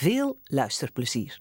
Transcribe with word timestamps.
Veel 0.00 0.38
luisterplezier. 0.44 1.40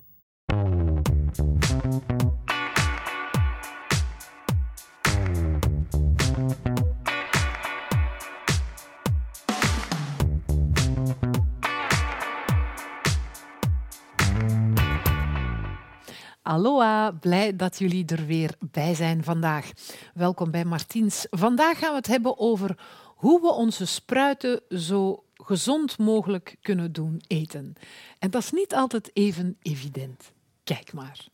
Aloha, 16.41 17.11
blij 17.11 17.55
dat 17.55 17.79
jullie 17.79 18.05
er 18.05 18.25
weer 18.25 18.55
bij 18.71 18.95
zijn 18.95 19.23
vandaag. 19.23 19.71
Welkom 20.13 20.51
bij 20.51 20.65
Martiens. 20.65 21.27
Vandaag 21.29 21.79
gaan 21.79 21.89
we 21.89 21.95
het 21.95 22.07
hebben 22.07 22.39
over 22.39 22.79
hoe 23.15 23.41
we 23.41 23.53
onze 23.53 23.85
spruiten 23.85 24.61
zo 24.69 25.26
gezond 25.43 25.97
mogelijk 25.97 26.55
kunnen 26.61 26.91
doen 26.91 27.21
eten. 27.27 27.73
En 28.19 28.29
dat 28.31 28.41
is 28.43 28.51
niet 28.51 28.73
altijd 28.73 29.09
even 29.13 29.57
evident. 29.61 30.31
Kijk 30.63 30.93
maar. 30.93 31.25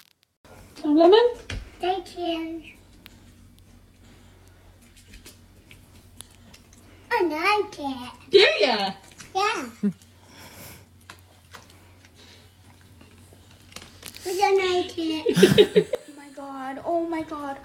Lemon? 0.83 1.31
Thank 1.79 2.07
you. 2.07 2.63
I 7.11 7.23
like 7.27 7.81
it. 7.81 8.11
Do 8.29 8.65
ya? 8.65 8.95
Yeah. 9.33 9.63
We 14.25 14.37
don't 14.37 14.57
like 14.71 14.93
it. 14.97 16.01
Oh 16.07 16.17
my 16.17 16.29
god, 16.35 16.85
oh 16.85 17.09
my 17.09 17.23
god. 17.29 17.57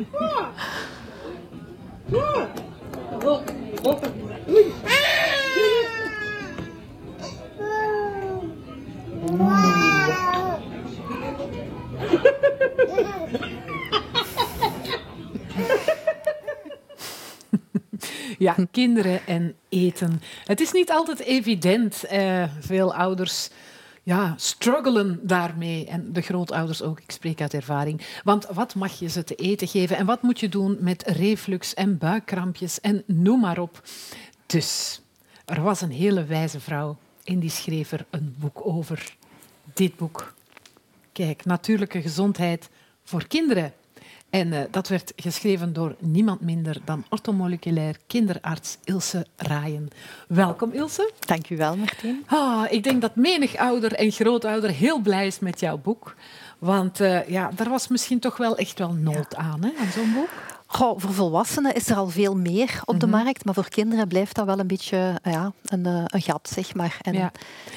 Ja, 18.38 18.56
kinderen 18.70 19.26
en 19.26 19.54
eten. 19.68 20.22
Het 20.44 20.60
is 20.60 20.72
niet 20.72 20.90
altijd 20.90 21.18
evident. 21.18 22.04
Eh, 22.04 22.44
veel 22.60 22.94
ouders 22.94 23.48
ja, 24.02 24.34
struggelen 24.36 25.20
daarmee. 25.22 25.86
En 25.86 26.12
de 26.12 26.20
grootouders 26.20 26.82
ook, 26.82 27.00
ik 27.00 27.10
spreek 27.10 27.40
uit 27.40 27.54
ervaring. 27.54 28.20
Want 28.24 28.46
wat 28.46 28.74
mag 28.74 28.98
je 28.98 29.08
ze 29.08 29.24
te 29.24 29.34
eten 29.34 29.68
geven? 29.68 29.96
En 29.96 30.06
wat 30.06 30.22
moet 30.22 30.40
je 30.40 30.48
doen 30.48 30.76
met 30.80 31.02
reflux 31.06 31.74
en 31.74 31.98
buikkrampjes 31.98 32.80
en 32.80 33.02
noem 33.06 33.40
maar 33.40 33.58
op. 33.58 33.82
Dus, 34.46 35.00
er 35.44 35.62
was 35.62 35.80
een 35.80 35.90
hele 35.90 36.24
wijze 36.24 36.60
vrouw 36.60 36.96
en 37.24 37.38
die 37.38 37.50
schreef 37.50 37.92
er 37.92 38.06
een 38.10 38.34
boek 38.38 38.66
over. 38.66 39.16
Dit 39.74 39.96
boek. 39.96 40.34
Kijk, 41.12 41.44
natuurlijke 41.44 42.02
gezondheid 42.02 42.68
voor 43.04 43.26
kinderen. 43.26 43.72
En 44.30 44.52
eh, 44.52 44.60
dat 44.70 44.88
werd 44.88 45.12
geschreven 45.16 45.72
door 45.72 45.94
niemand 45.98 46.40
minder 46.40 46.76
dan 46.84 47.04
orthomoleculair 47.08 47.96
kinderarts 48.06 48.78
Ilse 48.84 49.26
Raayen. 49.36 49.88
Welkom 50.28 50.72
Ilse. 50.72 51.10
Dank 51.18 51.50
u 51.50 51.56
wel, 51.56 51.76
Martien. 51.76 52.24
Ah, 52.26 52.64
ik 52.68 52.82
denk 52.84 53.00
dat 53.00 53.16
menig 53.16 53.56
ouder 53.56 53.92
en 53.92 54.10
grootouder 54.10 54.70
heel 54.70 54.98
blij 54.98 55.26
is 55.26 55.38
met 55.38 55.60
jouw 55.60 55.78
boek. 55.78 56.14
Want 56.58 57.00
eh, 57.00 57.28
ja, 57.28 57.50
daar 57.54 57.68
was 57.68 57.88
misschien 57.88 58.18
toch 58.18 58.36
wel 58.36 58.56
echt 58.56 58.78
wel 58.78 58.92
nood 58.92 59.36
aan, 59.36 59.64
hè, 59.64 59.70
aan 59.80 59.90
zo'n 59.94 60.12
boek. 60.14 60.30
Goh, 60.72 61.00
voor 61.00 61.12
volwassenen 61.12 61.74
is 61.74 61.88
er 61.88 61.96
al 61.96 62.08
veel 62.08 62.36
meer 62.36 62.80
op 62.84 63.00
de 63.00 63.06
markt, 63.06 63.44
maar 63.44 63.54
voor 63.54 63.68
kinderen 63.68 64.08
blijft 64.08 64.34
dat 64.34 64.46
wel 64.46 64.58
een 64.58 64.66
beetje 64.66 65.18
ja, 65.22 65.52
een, 65.64 65.86
eh, 65.86 66.02
een 66.06 66.20
gat, 66.22 66.48
zeg 66.52 66.74
maar. 66.74 66.96
En, 67.02 67.12
Ja. 67.12 67.32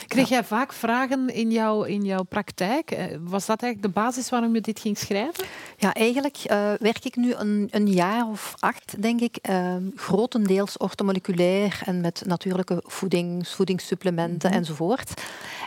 Kreeg 0.07 0.29
jij 0.29 0.43
vaak 0.43 0.73
vragen 0.73 1.27
in 1.33 1.51
jouw, 1.51 1.83
in 1.83 2.03
jouw 2.03 2.23
praktijk? 2.23 2.91
Eh, 2.91 3.05
Was 3.19 3.45
dat 3.45 3.61
eigenlijk 3.61 3.93
de 3.93 4.01
basis 4.01 4.29
waarom 4.29 4.53
je 4.53 4.61
dit 4.61 4.79
ging 4.79 4.97
schrijven? 4.97 5.45
Ja, 5.77 5.93
eigenlijk 5.93 6.37
eh, 6.37 6.71
werk 6.79 7.05
ik 7.05 7.15
nu 7.15 7.33
een, 7.33 7.67
een 7.71 7.87
jaar 7.87 8.27
of 8.27 8.53
acht, 8.59 9.01
denk 9.01 9.21
ik, 9.21 9.37
eh, 9.41 9.75
grotendeels 9.95 10.77
orthomoleculair 10.77 11.81
en 11.85 12.01
met 12.01 12.23
natuurlijke 12.25 12.83
voedings, 12.85 13.53
voedingssupplementen 13.53 14.51
enzovoort. 14.51 15.21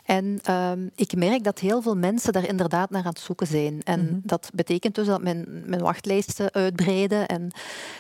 En 0.07 0.39
ehm, 0.43 0.89
ik 0.95 1.17
merk 1.17 1.45
dat 1.45 1.59
heel 1.59 1.83
veel 1.83 1.97
mensen 1.97 2.33
daar 2.33 2.49
inderdaad 2.49 2.91
naar 2.91 3.05
aan 3.05 3.09
het 3.09 3.21
zoeken 3.21 3.47
zijn. 3.47 3.81
En 3.85 4.21
dat 4.25 4.51
betekent 4.55 4.95
dus 4.95 5.07
dat 5.07 5.23
mijn, 5.23 5.45
mijn 5.65 5.83
wachtlijsten 5.83 6.53
uitbreiden 6.53 7.27
en 7.27 7.51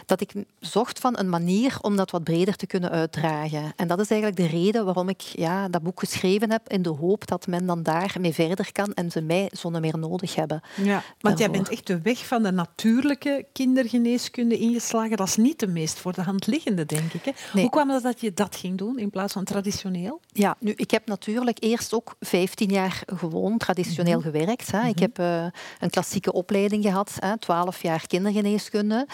dat 0.06 0.20
ik 0.20 0.32
zocht 0.60 0.98
van 0.98 1.18
een 1.18 1.28
manier 1.28 1.78
om 1.80 1.96
dat 1.96 2.10
wat 2.10 2.24
breder 2.24 2.56
te 2.56 2.66
kunnen 2.66 2.90
uitdragen. 2.90 3.72
En 3.76 3.88
dat 3.88 4.00
is 4.00 4.10
eigenlijk 4.10 4.40
de 4.40 4.56
reden 4.56 4.84
waarom 4.84 5.08
ik 5.08 5.20
ja, 5.20 5.68
dat 5.68 5.82
boek 5.82 6.00
geschreven 6.00 6.50
heb, 6.50 6.68
in 6.68 6.82
de 6.82 6.88
hoop 6.88 7.26
dat 7.26 7.46
men 7.46 7.66
dan 7.66 7.82
daarmee 7.82 8.32
verder 8.32 8.72
kan 8.72 8.94
en 8.94 9.10
ze 9.10 9.20
mij 9.20 9.50
zonder 9.52 9.80
meer 9.80 9.98
nodig 9.98 10.34
hebben. 10.34 10.60
Ja, 10.74 11.02
want 11.20 11.38
jij 11.38 11.50
bent 11.50 11.68
echt 11.68 11.86
de 11.86 12.00
weg 12.00 12.26
van 12.26 12.42
de 12.42 12.50
natuurlijke 12.50 13.46
kindergeneeskunde 13.52 14.58
ingeslagen. 14.58 15.16
Dat 15.16 15.28
is 15.28 15.36
niet 15.36 15.58
de 15.58 15.66
meest 15.66 15.98
voor 15.98 16.12
de 16.12 16.22
hand 16.22 16.46
liggende, 16.46 16.86
denk 16.86 17.12
ik. 17.12 17.24
Hè? 17.24 17.30
Nee. 17.52 17.62
Hoe 17.62 17.72
kwam 17.72 17.90
het 17.90 18.02
dat 18.02 18.20
je 18.20 18.34
dat 18.34 18.56
ging 18.56 18.78
doen 18.78 18.98
in 18.98 19.10
plaats 19.10 19.32
van 19.32 19.44
traditioneel? 19.44 20.20
Ja, 20.32 20.56
nu, 20.58 20.72
ik 20.76 20.90
heb 20.90 21.06
natuurlijk 21.06 21.56
eerst 21.60 21.92
ook 21.96 22.16
15 22.20 22.68
jaar 22.68 23.02
gewoon 23.06 23.58
traditioneel 23.58 24.20
gewerkt. 24.20 24.72
Hè. 24.72 24.86
Ik 24.86 24.98
heb 24.98 25.18
eh, 25.18 25.44
een 25.80 25.90
klassieke 25.90 26.32
opleiding 26.32 26.84
gehad, 26.84 27.12
hè, 27.18 27.38
12 27.38 27.82
jaar 27.82 28.06
kindergeneeskunde. 28.06 29.06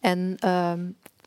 En 0.00 0.34
ehm, 0.38 0.80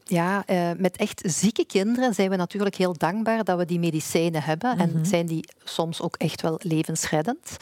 ja, 0.03 0.43
eh, 0.45 0.69
met 0.77 0.97
echt 0.97 1.21
zieke 1.25 1.65
kinderen 1.65 2.13
zijn 2.13 2.29
we 2.29 2.35
natuurlijk 2.35 2.75
heel 2.75 2.97
dankbaar 2.97 3.43
dat 3.43 3.57
we 3.57 3.65
die 3.65 3.79
medicijnen 3.79 4.43
hebben. 4.43 4.77
En 4.77 5.05
zijn 5.05 5.25
die 5.25 5.49
soms 5.63 6.01
ook 6.01 6.15
echt 6.15 6.41
wel 6.41 6.59
levensreddend. 6.63 7.57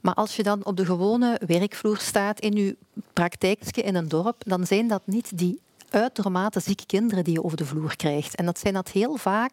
Maar 0.00 0.14
als 0.14 0.36
je 0.36 0.42
dan 0.42 0.64
op 0.64 0.76
de 0.76 0.84
gewone 0.84 1.40
werkvloer 1.46 1.98
staat 1.98 2.40
in 2.40 2.52
je 2.52 2.76
praktijkje 3.12 3.82
in 3.82 3.94
een 3.94 4.08
dorp, 4.08 4.42
dan 4.46 4.66
zijn 4.66 4.88
dat 4.88 5.02
niet 5.04 5.38
die 5.38 5.60
uitermate 5.90 6.60
zieke 6.60 6.86
kinderen 6.86 7.24
die 7.24 7.32
je 7.32 7.44
over 7.44 7.56
de 7.56 7.64
vloer 7.66 7.96
krijgt. 7.96 8.34
En 8.36 8.44
dat 8.44 8.58
zijn 8.58 8.74
dat 8.74 8.88
heel 8.90 9.16
vaak 9.16 9.52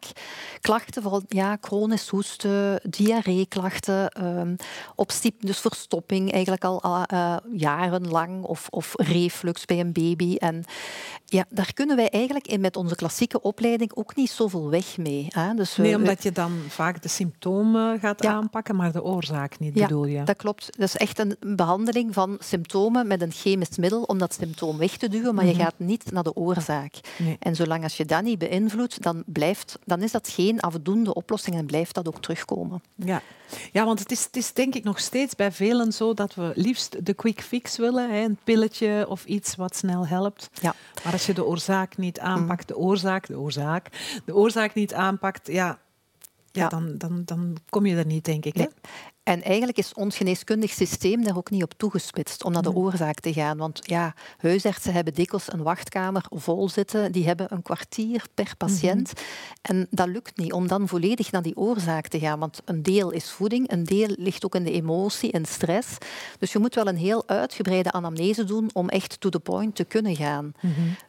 klachten 0.62 1.02
van 1.04 1.24
ja, 1.28 1.58
chronisch 1.62 2.08
hoesten, 2.10 2.80
diarreeklachten, 2.90 4.10
ehm 4.10 4.56
obstiep, 4.96 5.36
dus 5.40 5.60
verstopping 5.60 6.32
eigenlijk 6.32 6.64
al 6.64 6.82
eh, 7.06 7.36
jarenlang, 7.54 8.44
of, 8.44 8.68
of 8.70 8.94
reflux 8.98 9.66
bij 9.66 9.80
een 9.80 9.92
baby. 9.94 10.36
En 10.36 10.64
ja, 11.26 11.46
daar 11.50 11.74
kunnen 11.74 11.96
wij 11.96 12.10
eigenlijk 12.10 12.48
in, 12.48 12.62
met 12.62 12.76
onze 12.76 12.96
klassieke 12.96 13.42
opleiding 13.42 13.92
ook 13.96 14.16
niet 14.16 14.32
zoveel 14.32 14.70
weg 14.70 14.98
mee. 14.98 15.26
Hè. 15.30 15.54
Dus 15.54 15.76
Nee, 15.78 15.92
we- 15.92 15.98
omdat 15.98 16.24
je 16.24 16.32
dan 16.32 16.52
vaak 16.68 17.02
de 17.02 17.10
symptomen 17.10 18.00
gaat 18.00 18.24
Ja. 18.24 18.32
aanpakken, 18.32 18.76
maar 18.76 18.92
de 18.92 19.04
oorzaak 19.04 19.60
niet, 19.60 19.76
Ja, 19.76 19.82
bedoel 19.88 20.06
je? 20.06 20.24
dat 20.24 20.36
klopt. 20.38 20.66
Dat 20.78 20.88
is 20.88 20.98
echt 20.98 21.20
een 21.20 21.36
behandeling 21.56 22.14
van 22.14 22.38
symptomen 22.40 23.08
met 23.08 23.22
een 23.22 23.32
chemisch 23.32 23.78
middel 23.78 24.02
om 24.04 24.18
dat 24.18 24.34
symptoom 24.34 24.78
weg 24.78 24.98
te 24.98 25.10
duwen, 25.10 25.36
maar 25.36 25.46
je 25.46 25.56
gaat 25.56 25.74
niet 25.78 26.12
naar 26.12 26.24
de 26.24 26.31
oorzaak. 26.36 26.94
Nee. 27.18 27.38
En 27.40 27.56
zolang 27.56 27.84
als 27.84 27.98
je 27.98 28.06
dat 28.06 28.24
niet 28.24 28.38
beïnvloedt, 28.38 29.02
dan, 29.02 29.24
blijft, 29.26 29.80
dan 29.86 30.02
is 30.02 30.12
dat 30.12 30.28
geen 30.28 30.60
afdoende 30.60 31.14
oplossing 31.14 31.56
en 31.56 31.66
blijft 31.66 31.94
dat 31.94 32.08
ook 32.08 32.22
terugkomen. 32.22 32.82
Ja. 32.96 33.22
ja, 33.72 33.86
want 33.86 34.00
het 34.00 34.12
is, 34.12 34.24
het 34.24 34.36
is 34.36 34.54
denk 34.54 34.76
ik 34.76 34.84
nog 34.84 35.00
steeds 35.00 35.36
bij 35.36 35.52
velen 35.52 35.92
zo 35.92 36.14
dat 36.14 36.36
we 36.36 36.52
liefst 36.56 37.06
de 37.06 37.14
quick 37.14 37.42
fix 37.42 37.78
willen. 37.78 38.10
Hè? 38.10 38.24
Een 38.24 38.38
pilletje 38.44 39.06
of 39.10 39.26
iets 39.26 39.56
wat 39.56 39.76
snel 39.76 40.08
helpt. 40.08 40.50
Ja. 40.62 40.76
Maar 41.04 41.14
als 41.14 41.26
je 41.26 41.34
de 41.34 41.46
oorzaak 41.46 41.98
niet 41.98 42.20
aanpakt, 42.20 42.68
de 42.68 42.78
oorzaak, 42.78 43.28
de 43.28 43.40
oorzaak, 43.40 43.90
de 44.26 44.36
oorzaak 44.36 44.74
niet 44.74 44.94
aanpakt, 44.94 45.48
ja, 45.48 45.80
ja, 46.52 46.62
Ja. 46.62 46.68
Dan, 46.68 46.98
dan, 46.98 47.22
dan 47.26 47.58
kom 47.70 47.86
je 47.86 47.96
er 47.96 48.06
niet, 48.06 48.26
denk 48.26 48.46
ik. 48.46 48.54
Hè? 48.54 48.60
Nee. 48.60 48.70
En 49.24 49.44
eigenlijk 49.44 49.78
is 49.78 49.94
ons 49.94 50.18
geneeskundig 50.18 50.72
systeem 50.72 51.24
daar 51.24 51.38
ook 51.38 51.50
niet 51.50 51.64
op 51.64 51.74
toegespitst 51.78 52.44
om 52.44 52.52
naar 52.52 52.62
de 52.62 52.76
oorzaak 52.76 53.20
te 53.20 53.34
gaan. 53.34 53.58
Want 53.58 53.80
ja, 53.82 54.14
huisartsen 54.38 54.94
hebben 54.94 55.14
dikwijls 55.14 55.54
een 55.54 55.64
wachtkamer 55.64 56.26
vol 56.30 56.70
zitten. 56.70 57.12
Die 57.12 57.26
hebben 57.26 57.54
een 57.54 57.62
kwartier 57.62 58.24
per 58.34 58.54
patiënt. 58.58 59.14
En 59.62 59.88
dat 59.90 60.08
lukt 60.08 60.38
niet 60.38 60.54
om 60.54 60.68
dan 60.68 60.88
volledig 60.88 61.32
naar 61.32 61.42
die 61.42 61.58
oorzaak 61.58 62.08
te 62.08 62.20
gaan. 62.20 62.40
Want 62.40 62.62
een 62.66 62.84
deel 62.84 63.12
is 63.12 63.32
voeding, 63.32 63.72
een 63.72 63.84
deel 63.84 64.10
ligt 64.16 64.46
ook 64.46 64.56
in 64.56 64.64
de 64.64 64.72
emotie 64.72 65.32
en 65.32 65.46
stress. 65.46 65.98
Dus 66.40 66.52
je 66.52 66.60
moet 66.60 66.76
wel 66.76 66.88
een 66.88 66.98
heel 66.98 67.28
uitgebreide 67.28 67.92
anamnese 67.92 68.44
doen 68.44 68.70
om 68.74 68.90
echt 68.90 69.20
to 69.20 69.30
the 69.30 69.40
point 69.40 69.76
te 69.76 69.84
kunnen 69.84 70.16
gaan. 70.16 70.52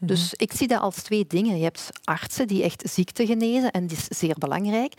Dus 0.01 0.35
ik 0.35 0.53
zie 0.53 0.69
dat 0.69 0.81
als 0.81 1.03
twee 1.03 1.27
dingen. 1.27 1.57
Je 1.57 1.65
hebt 1.65 1.89
artsen 2.05 2.47
die 2.47 2.63
echt 2.63 2.83
ziekte 2.91 3.27
genezen 3.27 3.71
en 3.71 3.87
dat 3.87 3.99
is 3.99 4.19
zeer 4.19 4.37
belangrijk. 4.39 4.93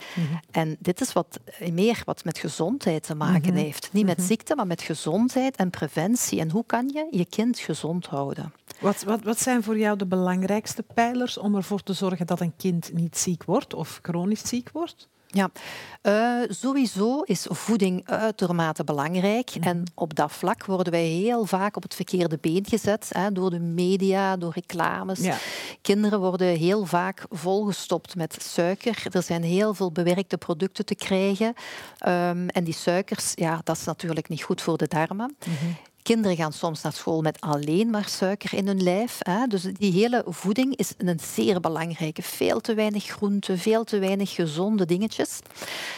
En 0.50 0.76
dit 0.80 1.00
is 1.00 1.12
wat 1.12 1.40
meer 1.72 2.02
wat 2.04 2.24
met 2.24 2.38
gezondheid 2.38 3.03
te 3.04 3.14
maken 3.14 3.54
heeft. 3.54 3.88
Niet 3.92 4.06
met 4.06 4.22
ziekte, 4.22 4.54
maar 4.54 4.66
met 4.66 4.82
gezondheid 4.82 5.56
en 5.56 5.70
preventie. 5.70 6.40
En 6.40 6.50
hoe 6.50 6.64
kan 6.66 6.88
je 6.88 7.06
je 7.10 7.24
kind 7.24 7.58
gezond 7.58 8.06
houden? 8.06 8.52
Wat, 8.80 9.02
wat, 9.02 9.22
wat 9.22 9.40
zijn 9.40 9.62
voor 9.62 9.78
jou 9.78 9.96
de 9.96 10.06
belangrijkste 10.06 10.82
pijlers 10.94 11.38
om 11.38 11.54
ervoor 11.54 11.82
te 11.82 11.92
zorgen 11.92 12.26
dat 12.26 12.40
een 12.40 12.56
kind 12.56 12.92
niet 12.92 13.18
ziek 13.18 13.44
wordt 13.44 13.74
of 13.74 13.98
chronisch 14.02 14.48
ziek 14.48 14.70
wordt? 14.72 15.08
Ja, 15.34 15.50
uh, 16.02 16.48
sowieso 16.48 17.20
is 17.20 17.46
voeding 17.48 18.08
uitermate 18.08 18.84
belangrijk. 18.84 19.54
Mhm. 19.58 19.68
En 19.68 19.82
op 19.94 20.14
dat 20.14 20.32
vlak 20.32 20.64
worden 20.64 20.92
wij 20.92 21.04
heel 21.04 21.44
vaak 21.44 21.76
op 21.76 21.82
het 21.82 21.94
verkeerde 21.94 22.38
been 22.40 22.64
gezet 22.68 23.10
hè, 23.12 23.32
door 23.32 23.50
de 23.50 23.60
media, 23.60 24.36
door 24.36 24.52
reclames. 24.54 25.18
Ja. 25.18 25.36
Kinderen 25.82 26.20
worden 26.20 26.46
heel 26.46 26.84
vaak 26.84 27.26
volgestopt 27.30 28.16
met 28.16 28.36
suiker. 28.42 29.06
Er 29.10 29.22
zijn 29.22 29.42
heel 29.42 29.74
veel 29.74 29.92
bewerkte 29.92 30.36
producten 30.36 30.84
te 30.84 30.94
krijgen. 30.94 31.46
Um, 31.46 32.48
en 32.48 32.64
die 32.64 32.74
suikers, 32.74 33.32
ja, 33.34 33.60
dat 33.64 33.76
is 33.76 33.84
natuurlijk 33.84 34.28
niet 34.28 34.42
goed 34.42 34.62
voor 34.62 34.76
de 34.76 34.88
darmen. 34.88 35.36
Kinderen 36.04 36.36
gaan 36.36 36.52
soms 36.52 36.82
naar 36.82 36.92
school 36.92 37.20
met 37.20 37.40
alleen 37.40 37.90
maar 37.90 38.08
suiker 38.08 38.54
in 38.54 38.66
hun 38.66 38.82
lijf. 38.82 39.18
Hè. 39.18 39.46
Dus 39.46 39.62
die 39.62 39.92
hele 39.92 40.24
voeding 40.26 40.76
is 40.76 40.92
een 40.98 41.20
zeer 41.20 41.60
belangrijke. 41.60 42.22
Veel 42.22 42.60
te 42.60 42.74
weinig 42.74 43.04
groenten, 43.04 43.58
veel 43.58 43.84
te 43.84 43.98
weinig 43.98 44.34
gezonde 44.34 44.84
dingetjes. 44.84 45.38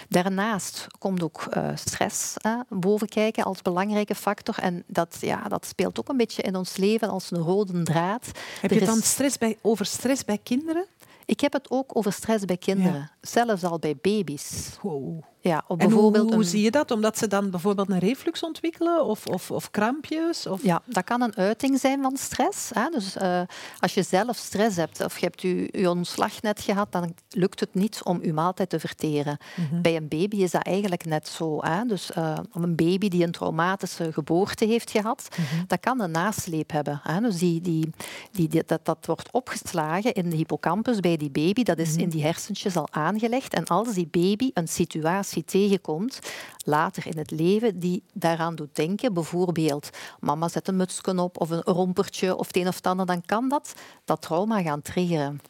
Daarnaast 0.08 0.86
komt 0.98 1.22
ook 1.22 1.46
uh, 1.56 1.68
stress 1.74 2.34
hè, 2.34 2.56
boven 2.68 3.08
kijken 3.08 3.44
als 3.44 3.62
belangrijke 3.62 4.14
factor. 4.14 4.58
En 4.58 4.84
dat, 4.86 5.16
ja, 5.20 5.42
dat 5.48 5.66
speelt 5.66 5.98
ook 5.98 6.08
een 6.08 6.16
beetje 6.16 6.42
in 6.42 6.56
ons 6.56 6.76
leven 6.76 7.08
als 7.08 7.30
een 7.30 7.42
rode 7.42 7.82
draad. 7.82 8.26
Heb 8.60 8.70
je 8.70 8.76
het 8.76 8.86
dan 8.86 9.00
stress 9.00 9.38
bij, 9.38 9.58
over 9.62 9.86
stress 9.86 10.24
bij 10.24 10.38
kinderen? 10.42 10.86
Ik 11.24 11.40
heb 11.40 11.52
het 11.52 11.70
ook 11.70 11.96
over 11.96 12.12
stress 12.12 12.44
bij 12.44 12.56
kinderen, 12.56 12.92
ja. 12.92 13.10
zelfs 13.20 13.64
al 13.64 13.78
bij 13.78 13.96
baby's. 14.02 14.68
Wow. 14.82 15.22
Ja, 15.46 15.64
op 15.66 15.80
en 15.80 15.88
bijvoorbeeld 15.88 16.24
hoe, 16.24 16.34
hoe 16.34 16.42
een... 16.42 16.48
zie 16.48 16.62
je 16.62 16.70
dat? 16.70 16.90
Omdat 16.90 17.18
ze 17.18 17.26
dan 17.26 17.50
bijvoorbeeld 17.50 17.90
een 17.90 17.98
reflux 17.98 18.42
ontwikkelen 18.42 19.04
of, 19.04 19.26
of, 19.26 19.50
of 19.50 19.70
krampjes? 19.70 20.46
Of... 20.46 20.62
Ja, 20.62 20.82
dat 20.84 21.04
kan 21.04 21.22
een 21.22 21.36
uiting 21.36 21.80
zijn 21.80 22.02
van 22.02 22.16
stress. 22.16 22.70
Hè. 22.74 22.88
Dus 22.90 23.16
uh, 23.16 23.40
als 23.78 23.94
je 23.94 24.02
zelf 24.02 24.36
stress 24.36 24.76
hebt 24.76 25.04
of 25.04 25.18
je 25.18 25.24
hebt 25.24 25.42
je, 25.42 25.68
je 25.72 25.90
ontslag 25.90 26.42
net 26.42 26.60
gehad, 26.60 26.92
dan 26.92 27.14
lukt 27.30 27.60
het 27.60 27.74
niet 27.74 28.00
om 28.04 28.22
je 28.22 28.32
maaltijd 28.32 28.70
te 28.70 28.80
verteren. 28.80 29.38
Mm 29.56 29.66
-hmm. 29.70 29.82
Bij 29.82 29.96
een 29.96 30.08
baby 30.08 30.36
is 30.36 30.50
dat 30.50 30.62
eigenlijk 30.62 31.04
net 31.04 31.28
zo. 31.28 31.62
Hè. 31.62 31.84
Dus 31.84 32.10
uh, 32.18 32.38
een 32.52 32.76
baby 32.76 33.08
die 33.08 33.24
een 33.24 33.32
traumatische 33.32 34.12
geboorte 34.12 34.64
heeft 34.64 34.90
gehad, 34.90 35.28
mm 35.38 35.44
-hmm. 35.44 35.64
dat 35.66 35.80
kan 35.80 36.00
een 36.00 36.10
nasleep 36.10 36.70
hebben. 36.70 37.00
Hè. 37.02 37.20
Dus 37.20 37.38
die, 37.38 37.60
die, 37.60 37.90
die, 38.30 38.48
die, 38.48 38.62
dat, 38.66 38.84
dat 38.84 39.06
wordt 39.06 39.32
opgeslagen 39.32 40.12
in 40.12 40.30
de 40.30 40.36
hippocampus 40.36 41.00
bij 41.00 41.16
die 41.16 41.30
baby. 41.30 41.62
Dat 41.62 41.78
is 41.78 41.88
mm 41.88 41.94
-hmm. 41.94 42.02
in 42.02 42.08
die 42.08 42.22
hersentjes 42.22 42.76
al 42.76 42.88
aangelegd. 42.90 43.54
En 43.54 43.64
als 43.64 43.94
die 43.94 44.08
baby 44.10 44.50
een 44.54 44.68
situatie 44.68 45.35
tegenkomt 45.44 46.18
later 46.64 47.06
in 47.06 47.18
het 47.18 47.30
leven 47.30 47.78
die 47.78 48.02
daaraan 48.12 48.54
doet 48.54 48.76
denken, 48.76 49.14
bijvoorbeeld 49.14 49.90
mama 50.20 50.48
zet 50.48 50.68
een 50.68 50.76
mutsje 50.76 51.22
op 51.22 51.40
of 51.40 51.50
een 51.50 51.62
rompertje 51.62 52.36
of 52.36 52.46
het 52.46 52.56
een 52.56 52.68
of 52.68 52.76
het 52.76 52.86
ander, 52.86 53.06
dan 53.06 53.22
kan 53.26 53.48
dat 53.48 53.74
dat 54.04 54.22
trauma 54.22 54.62
gaan 54.62 54.82
triggeren. 54.82 55.40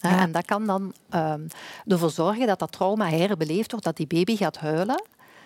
Ja. 0.00 0.18
En 0.18 0.32
dat 0.32 0.44
kan 0.44 0.66
dan 0.66 0.92
um, 1.14 1.46
ervoor 1.86 2.10
zorgen 2.10 2.46
dat 2.46 2.58
dat 2.58 2.72
trauma 2.72 3.08
herbeleefd 3.08 3.70
wordt, 3.70 3.86
dat 3.86 3.96
die 3.96 4.06
baby 4.06 4.36
gaat 4.36 4.56
huilen. 4.56 5.02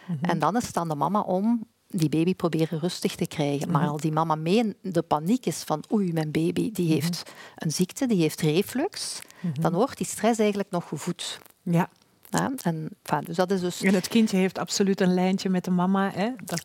Mm 0.07 0.19
-hmm. 0.21 0.31
En 0.31 0.39
dan 0.39 0.57
is 0.57 0.67
het 0.67 0.77
aan 0.77 0.89
de 0.89 0.95
mama 0.95 1.21
om 1.21 1.67
die 1.93 2.09
baby 2.09 2.35
proberen 2.35 2.79
rustig 2.79 3.15
te 3.15 3.27
krijgen. 3.27 3.71
Maar 3.71 3.89
als 3.89 4.01
die 4.01 4.13
mama 4.13 4.35
mee 4.35 4.57
in 4.57 4.77
de 4.83 5.03
paniek 5.03 5.47
is 5.47 5.63
van 5.63 5.85
oei, 5.93 6.13
mijn 6.13 6.31
baby 6.31 6.73
die 6.73 6.93
heeft 6.93 7.23
een 7.57 7.71
ziekte, 7.71 8.07
die 8.07 8.21
heeft 8.21 8.41
reflux, 8.41 9.21
dan 9.61 9.73
wordt 9.73 9.97
die 9.97 10.07
stress 10.07 10.39
eigenlijk 10.39 10.71
nog 10.71 10.89
gevoed. 10.89 11.41
Ja. 11.63 11.91
Ja, 12.39 12.53
en, 12.63 12.89
enfin, 13.03 13.25
dus 13.25 13.37
dat 13.37 13.51
is 13.51 13.61
dus... 13.61 13.83
en 13.83 13.95
het 13.95 14.09
kindje 14.09 14.37
heeft 14.37 14.59
absoluut 14.59 15.01
een 15.01 15.15
lijntje 15.15 15.49
met 15.49 15.65
de 15.65 15.71
mama. 15.71 16.11
Hè? 16.15 16.31
Dat, 16.45 16.65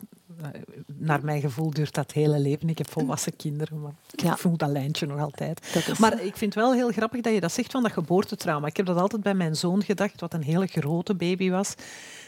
naar 0.86 1.24
mijn 1.24 1.40
gevoel 1.40 1.70
duurt 1.70 1.94
dat 1.94 2.12
hele 2.12 2.38
leven. 2.38 2.68
Ik 2.68 2.78
heb 2.78 2.90
volwassen 2.90 3.36
kinderen, 3.36 3.80
maar 3.80 3.92
ik 4.10 4.20
ja. 4.22 4.36
voel 4.36 4.56
dat 4.56 4.68
lijntje 4.68 5.06
nog 5.06 5.20
altijd. 5.20 5.74
Maar 5.98 6.12
ik 6.12 6.36
vind 6.36 6.54
het 6.54 6.62
wel 6.64 6.72
heel 6.72 6.90
grappig 6.90 7.20
dat 7.20 7.32
je 7.32 7.40
dat 7.40 7.52
zegt 7.52 7.72
van 7.72 7.82
dat 7.82 7.92
geboortetrauma. 7.92 8.66
Ik 8.66 8.76
heb 8.76 8.86
dat 8.86 8.96
altijd 8.96 9.22
bij 9.22 9.34
mijn 9.34 9.56
zoon 9.56 9.82
gedacht, 9.82 10.20
wat 10.20 10.34
een 10.34 10.42
hele 10.42 10.66
grote 10.66 11.14
baby 11.14 11.50
was. 11.50 11.74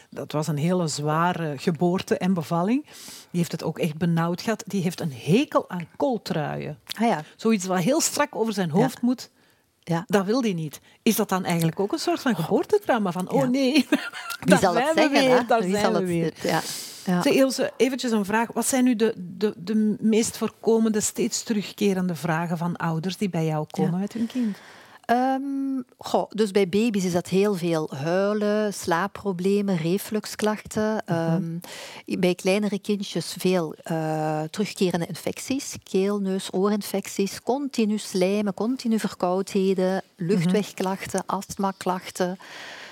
Dat 0.09 0.31
was 0.31 0.47
een 0.47 0.57
hele 0.57 0.87
zware 0.87 1.53
geboorte 1.57 2.17
en 2.17 2.33
bevalling. 2.33 2.85
Die 2.85 3.39
heeft 3.39 3.51
het 3.51 3.63
ook 3.63 3.79
echt 3.79 3.97
benauwd 3.97 4.41
gehad. 4.41 4.63
Die 4.67 4.81
heeft 4.81 4.99
een 4.99 5.13
hekel 5.13 5.69
aan 5.69 5.87
kooltruien. 5.97 6.79
Ah, 6.99 7.07
ja. 7.07 7.23
Zoiets 7.35 7.65
wat 7.65 7.79
heel 7.79 8.01
strak 8.01 8.35
over 8.35 8.53
zijn 8.53 8.69
hoofd 8.69 8.93
Ja. 8.93 8.99
moet. 9.01 9.29
Ja. 9.83 10.03
Dat 10.07 10.25
wil 10.25 10.41
hij 10.41 10.53
niet. 10.53 10.79
Is 11.03 11.15
dat 11.15 11.29
dan 11.29 11.45
eigenlijk 11.45 11.79
ook 11.79 11.91
een 11.91 11.99
soort 11.99 12.19
van 12.21 12.35
geboortetrauma? 12.35 13.11
Van, 13.11 13.29
oh 13.29 13.39
Ja. 13.41 13.45
nee, 13.47 13.71
Wie 13.89 13.89
daar 14.39 14.59
zal 14.59 14.75
het 14.75 14.83
zijn 14.83 14.95
we 15.09 15.15
zeggen? 15.15 15.29
weer, 15.35 15.47
daar 15.47 15.61
Wie 15.61 15.69
zijn 15.71 15.83
zal 15.83 15.91
we 15.91 15.97
het 15.99 16.07
weer. 16.07 16.33
Ja. 16.41 16.61
Ja. 17.05 17.21
Zeg, 17.21 17.33
Ilse, 17.33 17.71
eventjes 17.77 18.11
een 18.11 18.25
vraag. 18.25 18.47
Wat 18.53 18.65
zijn 18.67 18.83
nu 18.83 18.95
de, 18.95 19.13
de, 19.37 19.53
de 19.57 19.95
meest 19.99 20.37
voorkomende, 20.37 20.99
steeds 21.01 21.43
terugkerende 21.43 22.15
vragen 22.15 22.57
van 22.57 22.75
ouders 22.75 23.17
die 23.17 23.29
bij 23.29 23.45
jou 23.45 23.65
komen 23.69 23.91
Ja. 23.91 23.97
met 23.97 24.13
hun 24.13 24.27
kind? 24.27 24.57
Goh, 25.97 26.29
dus 26.29 26.51
bij 26.51 26.69
baby's 26.69 27.05
is 27.05 27.11
dat 27.11 27.27
heel 27.27 27.55
veel 27.55 27.89
huilen, 27.95 28.73
slaapproblemen, 28.73 29.77
refluxklachten. 29.77 31.05
Ehm, 31.05 31.57
bij 32.05 32.35
kleinere 32.35 32.79
kindjes 32.79 33.35
veel 33.37 33.73
eh, 33.73 34.43
terugkerende 34.43 35.05
infecties, 35.05 35.75
keel, 35.83 36.19
neus, 36.19 36.53
oorinfecties, 36.53 37.41
continu 37.41 37.97
slijmen, 37.97 38.53
continu 38.53 38.99
verkoudheden, 38.99 40.01
luchtwegklachten, 40.15 41.23
astmaklachten, 41.25 42.37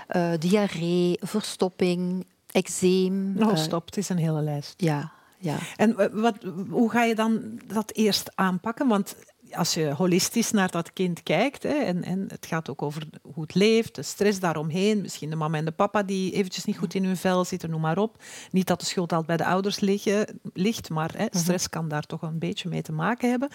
eh, 0.07 0.31
diarree, 0.39 1.17
verstopping, 1.21 2.25
eczeem. 2.51 3.35
Oh, 3.39 3.51
eh, 3.51 3.57
stop, 3.57 3.85
het 3.85 3.97
is 3.97 4.09
een 4.09 4.17
hele 4.17 4.41
lijst. 4.41 4.73
ja, 4.77 5.11
ja. 5.37 5.57
En 5.75 6.19
wat, 6.21 6.35
hoe 6.69 6.89
ga 6.89 7.03
je 7.03 7.15
dan 7.15 7.59
dat 7.67 7.91
eerst 7.93 8.31
aanpakken? 8.35 8.87
Want 8.87 9.15
als 9.55 9.73
je 9.73 9.91
holistisch 9.93 10.51
naar 10.51 10.71
dat 10.71 10.93
kind 10.93 11.23
kijkt, 11.23 11.63
hè, 11.63 11.69
en, 11.73 12.03
en 12.03 12.25
het 12.27 12.45
gaat 12.45 12.69
ook 12.69 12.81
over 12.81 13.03
hoe 13.33 13.43
het 13.43 13.55
leeft, 13.55 13.95
de 13.95 14.01
stress 14.03 14.39
daaromheen, 14.39 15.01
misschien 15.01 15.29
de 15.29 15.35
mama 15.35 15.57
en 15.57 15.65
de 15.65 15.71
papa 15.71 16.03
die 16.03 16.31
eventjes 16.31 16.65
niet 16.65 16.77
goed 16.77 16.93
in 16.93 17.05
hun 17.05 17.17
vel 17.17 17.45
zitten, 17.45 17.69
noem 17.69 17.81
maar 17.81 17.97
op. 17.97 18.23
Niet 18.51 18.67
dat 18.67 18.79
de 18.79 18.85
schuld 18.85 19.11
altijd 19.11 19.37
bij 19.37 19.37
de 19.47 19.51
ouders 19.51 19.79
liggen, 19.79 20.39
ligt, 20.53 20.89
maar 20.89 21.11
hè, 21.17 21.25
stress 21.31 21.69
kan 21.69 21.87
daar 21.87 22.03
toch 22.05 22.21
een 22.21 22.39
beetje 22.39 22.69
mee 22.69 22.81
te 22.81 22.91
maken 22.91 23.29
hebben. 23.29 23.49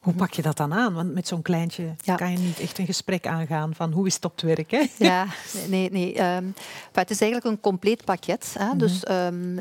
Hoe 0.00 0.14
pak 0.14 0.32
je 0.32 0.42
dat 0.42 0.56
dan 0.56 0.72
aan? 0.74 0.94
Want 0.94 1.14
met 1.14 1.28
zo'n 1.28 1.42
kleintje 1.42 1.94
Ja. 2.04 2.14
kan 2.14 2.32
je 2.32 2.38
niet 2.38 2.60
echt 2.60 2.78
een 2.78 2.86
gesprek 2.86 3.26
aangaan 3.26 3.74
van 3.74 3.92
hoe 3.92 4.06
is 4.06 4.14
het 4.14 4.24
op 4.24 4.32
het 4.32 4.42
werk. 4.42 4.70
Hè? 4.70 4.84
Ja, 4.98 5.26
nee, 5.68 5.90
nee. 5.90 6.14
enfin, 6.14 6.54
het 6.92 7.10
is 7.10 7.20
eigenlijk 7.20 7.52
een 7.52 7.60
compleet 7.60 8.04
pakket. 8.04 8.54
Hè? 8.58 8.66
Mhm. 8.66 8.78
Dus 8.78 9.04
ehm, 9.04 9.58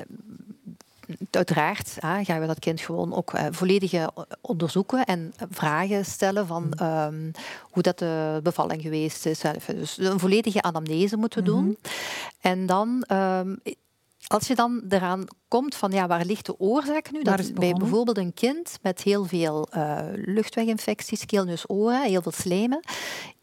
uiteraard 1.31 1.95
gaan 1.99 2.39
we 2.39 2.47
dat 2.47 2.59
kind 2.59 2.81
gewoon 2.81 3.13
ook 3.13 3.33
eh, 3.33 3.45
volledig 3.51 3.93
eh, 3.93 4.07
onderzoeken 4.41 5.05
en 5.05 5.33
vragen 5.49 6.05
stellen 6.05 6.47
van 6.47 6.63
Mhm. 6.69 6.83
ehm, 6.83 7.31
hoe 7.71 7.83
dat 7.83 7.99
de 7.99 8.39
bevalling 8.43 8.81
geweest 8.81 9.25
is. 9.25 9.43
Enfin, 9.43 9.75
Dus 9.75 9.97
een 9.97 10.19
volledige 10.19 10.61
anamnese 10.61 11.17
moeten 11.17 11.39
we 11.43 11.49
doen. 11.49 11.77
En 12.41 12.65
dan... 12.65 13.03
ehm, 13.07 13.55
als 14.27 14.47
je 14.47 14.55
dan 14.55 14.83
eraan 14.89 15.25
komt 15.47 15.75
van 15.75 15.91
ja, 15.91 16.07
waar 16.07 16.25
ligt 16.25 16.45
de 16.45 16.59
oorzaak 16.59 17.11
nu? 17.11 17.21
Dat 17.23 17.53
bij 17.53 17.73
bijvoorbeeld 17.73 18.17
een 18.17 18.33
kind 18.33 18.77
met 18.81 19.01
heel 19.01 19.25
veel 19.25 19.67
eh, 19.71 19.99
luchtweginfecties, 20.13 21.25
keel, 21.25 21.43
neus, 21.43 21.69
oren, 21.69 22.03
heel 22.03 22.21
veel 22.21 22.31
slijmen. 22.31 22.79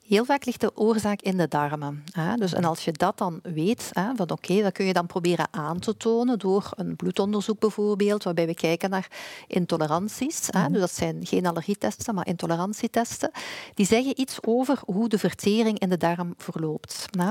Heel 0.07 0.25
vaak 0.25 0.45
ligt 0.45 0.61
de 0.61 0.77
oorzaak 0.77 1.23
in 1.23 1.37
de 1.37 1.49
darmen. 1.49 2.05
Hè? 2.13 2.37
Dus, 2.37 2.53
en 2.53 2.65
als 2.65 2.85
je 2.85 2.93
dat 2.93 3.19
dan 3.19 3.41
weet, 3.43 3.91
hè, 3.93 4.15
van 4.17 4.31
oké, 4.31 4.63
dat 4.63 4.73
kun 4.73 4.85
je 4.87 4.93
dan 4.93 5.07
proberen 5.07 5.47
aan 5.51 5.79
te 5.79 5.97
tonen 5.97 6.39
door 6.39 6.71
een 6.75 6.97
bloedonderzoek 6.97 7.59
bijvoorbeeld, 7.61 8.23
waarbij 8.23 8.47
we 8.47 8.55
kijken 8.55 8.91
naar 8.91 9.09
intoleranties. 9.47 10.49
Hè? 10.51 10.69
Dus 10.69 10.81
dat 10.81 10.95
zijn 10.95 11.27
geen 11.27 11.47
allergietesten, 11.47 12.15
maar 12.15 12.27
intolerantietesten. 12.27 13.31
Die 13.75 13.87
zeggen 13.87 14.21
iets 14.21 14.39
over 14.41 14.81
hoe 14.85 15.09
de 15.09 15.19
vertering 15.19 15.79
in 15.79 15.89
de 15.89 15.97
darm 15.97 16.35
verloopt. 16.39 17.07
Hè? 17.19 17.31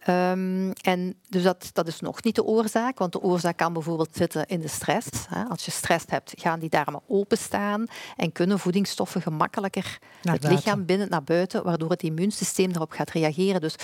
Ehm, 0.00 0.70
en 0.70 1.14
dus 1.28 1.42
dat, 1.42 1.70
dat 1.72 1.86
is 1.88 2.00
nog 2.00 2.22
niet 2.22 2.34
de 2.34 2.44
oorzaak, 2.44 2.98
want 2.98 3.12
de 3.12 3.20
oorzaak 3.22 3.56
kan 3.56 3.72
bijvoorbeeld 3.72 4.16
zitten 4.16 4.46
in 4.46 4.60
de 4.60 4.68
stress. 4.68 5.08
Hè. 5.28 5.44
Als 5.44 5.64
je 5.64 5.70
stress 5.70 6.04
hebt, 6.08 6.32
gaan 6.36 6.60
die 6.60 6.70
darmen 6.70 7.02
openstaan 7.06 7.86
en 8.16 8.32
kunnen 8.32 8.58
voedingsstoffen 8.58 9.22
gemakkelijker 9.22 9.98
Naar 10.22 10.32
het 10.34 10.42
buiten. 10.42 10.50
lichaam 10.50 10.86
binnen 10.86 11.08
naar 11.10 11.24
buiten, 11.24 11.64
waardoor 11.64 11.90
het 11.90 11.99
immuunsysteem 12.02 12.68
daarop 12.68 12.90
gaat 12.90 13.10
reageren. 13.10 13.60
Dus 13.60 13.74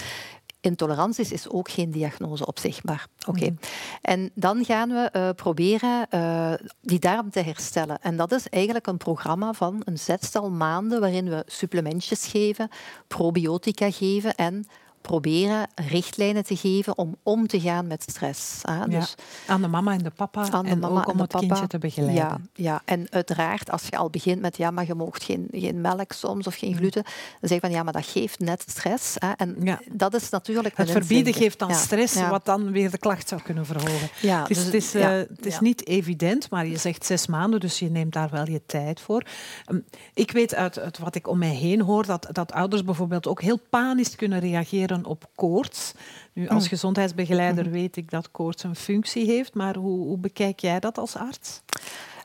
intoleranties 0.61 1.33
is 1.33 1.49
ook 1.49 1.71
geen 1.71 1.91
diagnose 1.91 2.47
op 2.47 2.59
zich. 2.59 2.85
Maar 2.85 3.07
oké. 3.27 3.55
En 4.03 4.31
dan 4.35 4.65
gaan 4.65 4.89
we 4.89 5.09
eh, 5.13 5.31
proberen 5.37 6.07
eh, 6.11 6.53
die 6.81 6.99
darm 6.99 7.31
te 7.31 7.41
herstellen. 7.41 7.99
En 8.01 8.17
dat 8.17 8.33
is 8.33 8.49
eigenlijk 8.49 8.87
een 8.87 8.97
programma 8.97 9.53
van 9.53 9.83
een 9.85 9.99
zestal 9.99 10.51
maanden 10.51 11.01
waarin 11.01 11.29
we 11.29 11.43
supplementjes 11.47 12.27
geven, 12.27 12.69
probiotica 13.07 13.91
geven 13.91 14.35
en 14.35 14.67
proberen 15.07 15.67
richtlijnen 15.75 16.45
te 16.45 16.57
geven 16.57 16.99
om 16.99 17.17
om 17.23 17.47
te 17.47 17.61
gaan 17.61 17.87
met 17.87 18.03
stress. 18.11 18.59
Hè. 18.63 18.75
Ja, 18.79 18.85
Dus 18.87 19.15
aan 19.47 19.63
de 19.63 19.69
mama 19.69 19.93
en 19.93 19.99
de 19.99 20.11
papa 20.11 20.51
aan 20.51 20.65
de 20.65 20.71
en 20.71 20.79
mama 20.79 21.01
ook 21.01 21.07
om 21.09 21.17
de 21.17 21.23
het 21.23 21.31
papa. 21.31 21.47
kindje 21.47 21.67
te 21.67 21.79
begeleiden. 21.79 22.15
Ja, 22.25 22.39
ja, 22.55 22.83
en 22.85 23.07
uiteraard 23.11 23.71
als 23.71 23.83
je 23.91 23.97
al 23.97 24.11
begint 24.11 24.41
met 24.41 24.57
ja, 24.57 24.71
maar 24.71 24.87
je 24.87 24.95
moogt 24.95 25.23
geen, 25.25 25.49
geen 25.53 25.81
melk 25.81 26.13
soms 26.13 26.47
of 26.47 26.55
geen 26.55 26.75
gluten, 26.77 27.03
dan 27.03 27.49
zeg 27.49 27.51
je 27.51 27.61
van 27.61 27.71
ja, 27.71 27.83
maar 27.83 27.93
dat 27.93 28.07
geeft 28.07 28.39
net 28.39 28.65
stress. 28.69 29.15
Hè. 29.19 29.31
En 29.37 29.55
Mm. 29.59 29.65
Ja. 29.67 29.81
dat 29.93 30.15
is 30.15 30.29
natuurlijk 30.29 30.77
Het 30.77 30.87
een 30.87 30.93
verbieden 30.93 31.17
inzinken. 31.19 31.43
geeft 31.43 31.59
dan 31.59 31.69
Ja, 31.69 31.75
stress, 31.77 32.29
wat 32.29 32.45
dan 32.45 32.71
weer 32.73 32.91
de 32.91 32.99
klacht 32.99 33.29
zou 33.29 33.43
kunnen 33.43 33.67
verhogen. 33.67 34.09
Ja, 34.21 34.41
het 34.41 34.51
is, 34.51 34.57
dus- 34.57 34.65
het 34.65 34.75
is, 34.75 34.95
eh, 34.95 35.09
het 35.11 35.47
is 35.47 35.61
niet 35.61 35.87
evident, 35.87 36.51
maar 36.51 36.67
je 36.67 36.77
zegt 36.77 37.07
zes 37.07 37.27
maanden, 37.27 37.61
dus 37.61 37.79
je 37.79 37.91
neemt 37.91 38.13
daar 38.13 38.31
wel 38.31 38.49
je 38.49 38.63
tijd 38.67 39.01
voor. 39.01 39.23
Ehm, 39.65 39.79
Ik 40.15 40.31
weet 40.31 40.55
uit, 40.55 40.79
uit 40.79 40.99
wat 40.99 41.15
ik 41.15 41.29
om 41.29 41.39
mij 41.39 41.55
heen 41.55 41.81
hoor, 41.81 42.07
dat, 42.07 42.29
dat 42.33 42.53
ouders 42.53 42.85
bijvoorbeeld 42.85 43.27
ook 43.27 43.41
heel 43.43 43.59
panisch 43.71 44.17
kunnen 44.17 44.39
reageren 44.41 44.96
op 45.05 45.31
koorts. 45.35 45.93
Nu, 46.33 46.49
als 46.49 46.63
Mm. 46.63 46.69
gezondheidsbegeleider 46.69 47.65
Mhm. 47.65 47.73
weet 47.73 47.97
ik 47.97 48.11
dat 48.11 48.31
koorts 48.31 48.63
een 48.63 48.77
functie 48.77 49.27
heeft, 49.27 49.55
maar 49.55 49.77
hoe, 49.77 50.07
hoe 50.07 50.19
bekijk 50.19 50.61
jij 50.61 50.81
dat 50.81 50.99
als 50.99 51.17
arts? 51.17 51.61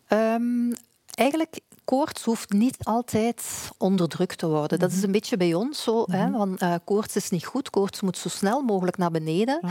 Ehm, 0.08 0.72
eigenlijk, 1.14 1.60
koorts 1.92 2.24
hoeft 2.24 2.52
niet 2.52 2.78
altijd 2.84 3.70
onderdrukt 3.78 4.38
te 4.38 4.48
worden. 4.48 4.80
Dat 4.80 4.90
Mhm. 4.90 4.98
is 4.98 5.04
een 5.04 5.12
beetje 5.12 5.38
bij 5.38 5.54
ons 5.54 5.84
zo. 5.84 6.06
hè, 6.12 6.32
want, 6.32 6.60
eh, 6.62 6.74
koorts 6.86 7.16
is 7.16 7.30
niet 7.30 7.46
goed. 7.46 7.70
Koorts 7.70 8.02
moet 8.02 8.18
zo 8.18 8.30
snel 8.30 8.62
mogelijk 8.62 8.98
naar 8.98 9.12
beneden. 9.12 9.60
Ja. 9.62 9.70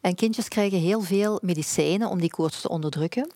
En 0.00 0.14
kindjes 0.14 0.48
krijgen 0.48 0.78
heel 0.78 1.00
veel 1.00 1.38
medicijnen 1.42 2.08
om 2.08 2.20
die 2.20 2.30
koorts 2.30 2.60
te 2.60 2.68
onderdrukken. 2.68 3.30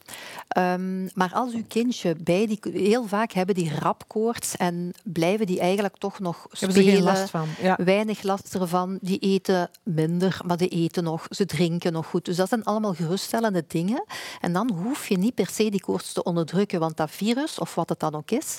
Ehm, 0.48 1.04
maar 1.14 1.30
als 1.34 1.52
uw 1.54 1.64
kindje 1.68 2.16
bij 2.22 2.46
die... 2.46 2.58
Heel 2.72 3.06
vaak 3.06 3.32
hebben 3.32 3.54
die 3.54 3.72
rapkoorts 3.78 4.56
en 4.56 4.92
blijven 5.04 5.46
die 5.46 5.60
eigenlijk 5.60 5.96
toch 5.96 6.18
nog 6.18 6.36
Hebben 6.50 6.58
ze 6.76 6.80
spelen. 6.82 6.94
geen 6.94 7.02
last 7.02 7.30
van? 7.30 7.48
Ja. 7.62 7.78
Weinig 7.84 8.22
last 8.22 8.54
ervan. 8.54 8.98
Die 9.00 9.18
eten 9.18 9.70
minder, 9.82 10.40
maar 10.46 10.56
die 10.56 10.68
eten 10.68 11.04
nog. 11.04 11.26
Ze 11.30 11.46
drinken 11.46 11.92
nog 11.92 12.06
goed. 12.06 12.24
Dus 12.24 12.36
dat 12.36 12.48
zijn 12.48 12.64
allemaal 12.64 12.94
geruststellende 12.94 13.64
dingen. 13.68 14.04
En 14.40 14.52
dan 14.52 14.70
hoef 14.82 15.08
je 15.08 15.18
niet 15.18 15.34
per 15.34 15.48
se 15.48 15.70
die 15.70 15.80
koorts 15.80 16.12
te 16.12 16.22
onderdrukken, 16.22 16.80
want 16.80 16.96
dat 16.96 17.10
virus, 17.10 17.58
of 17.58 17.74
wat 17.74 17.88
het 17.88 18.00
dan 18.00 18.14
ook 18.14 18.25
is, 18.30 18.58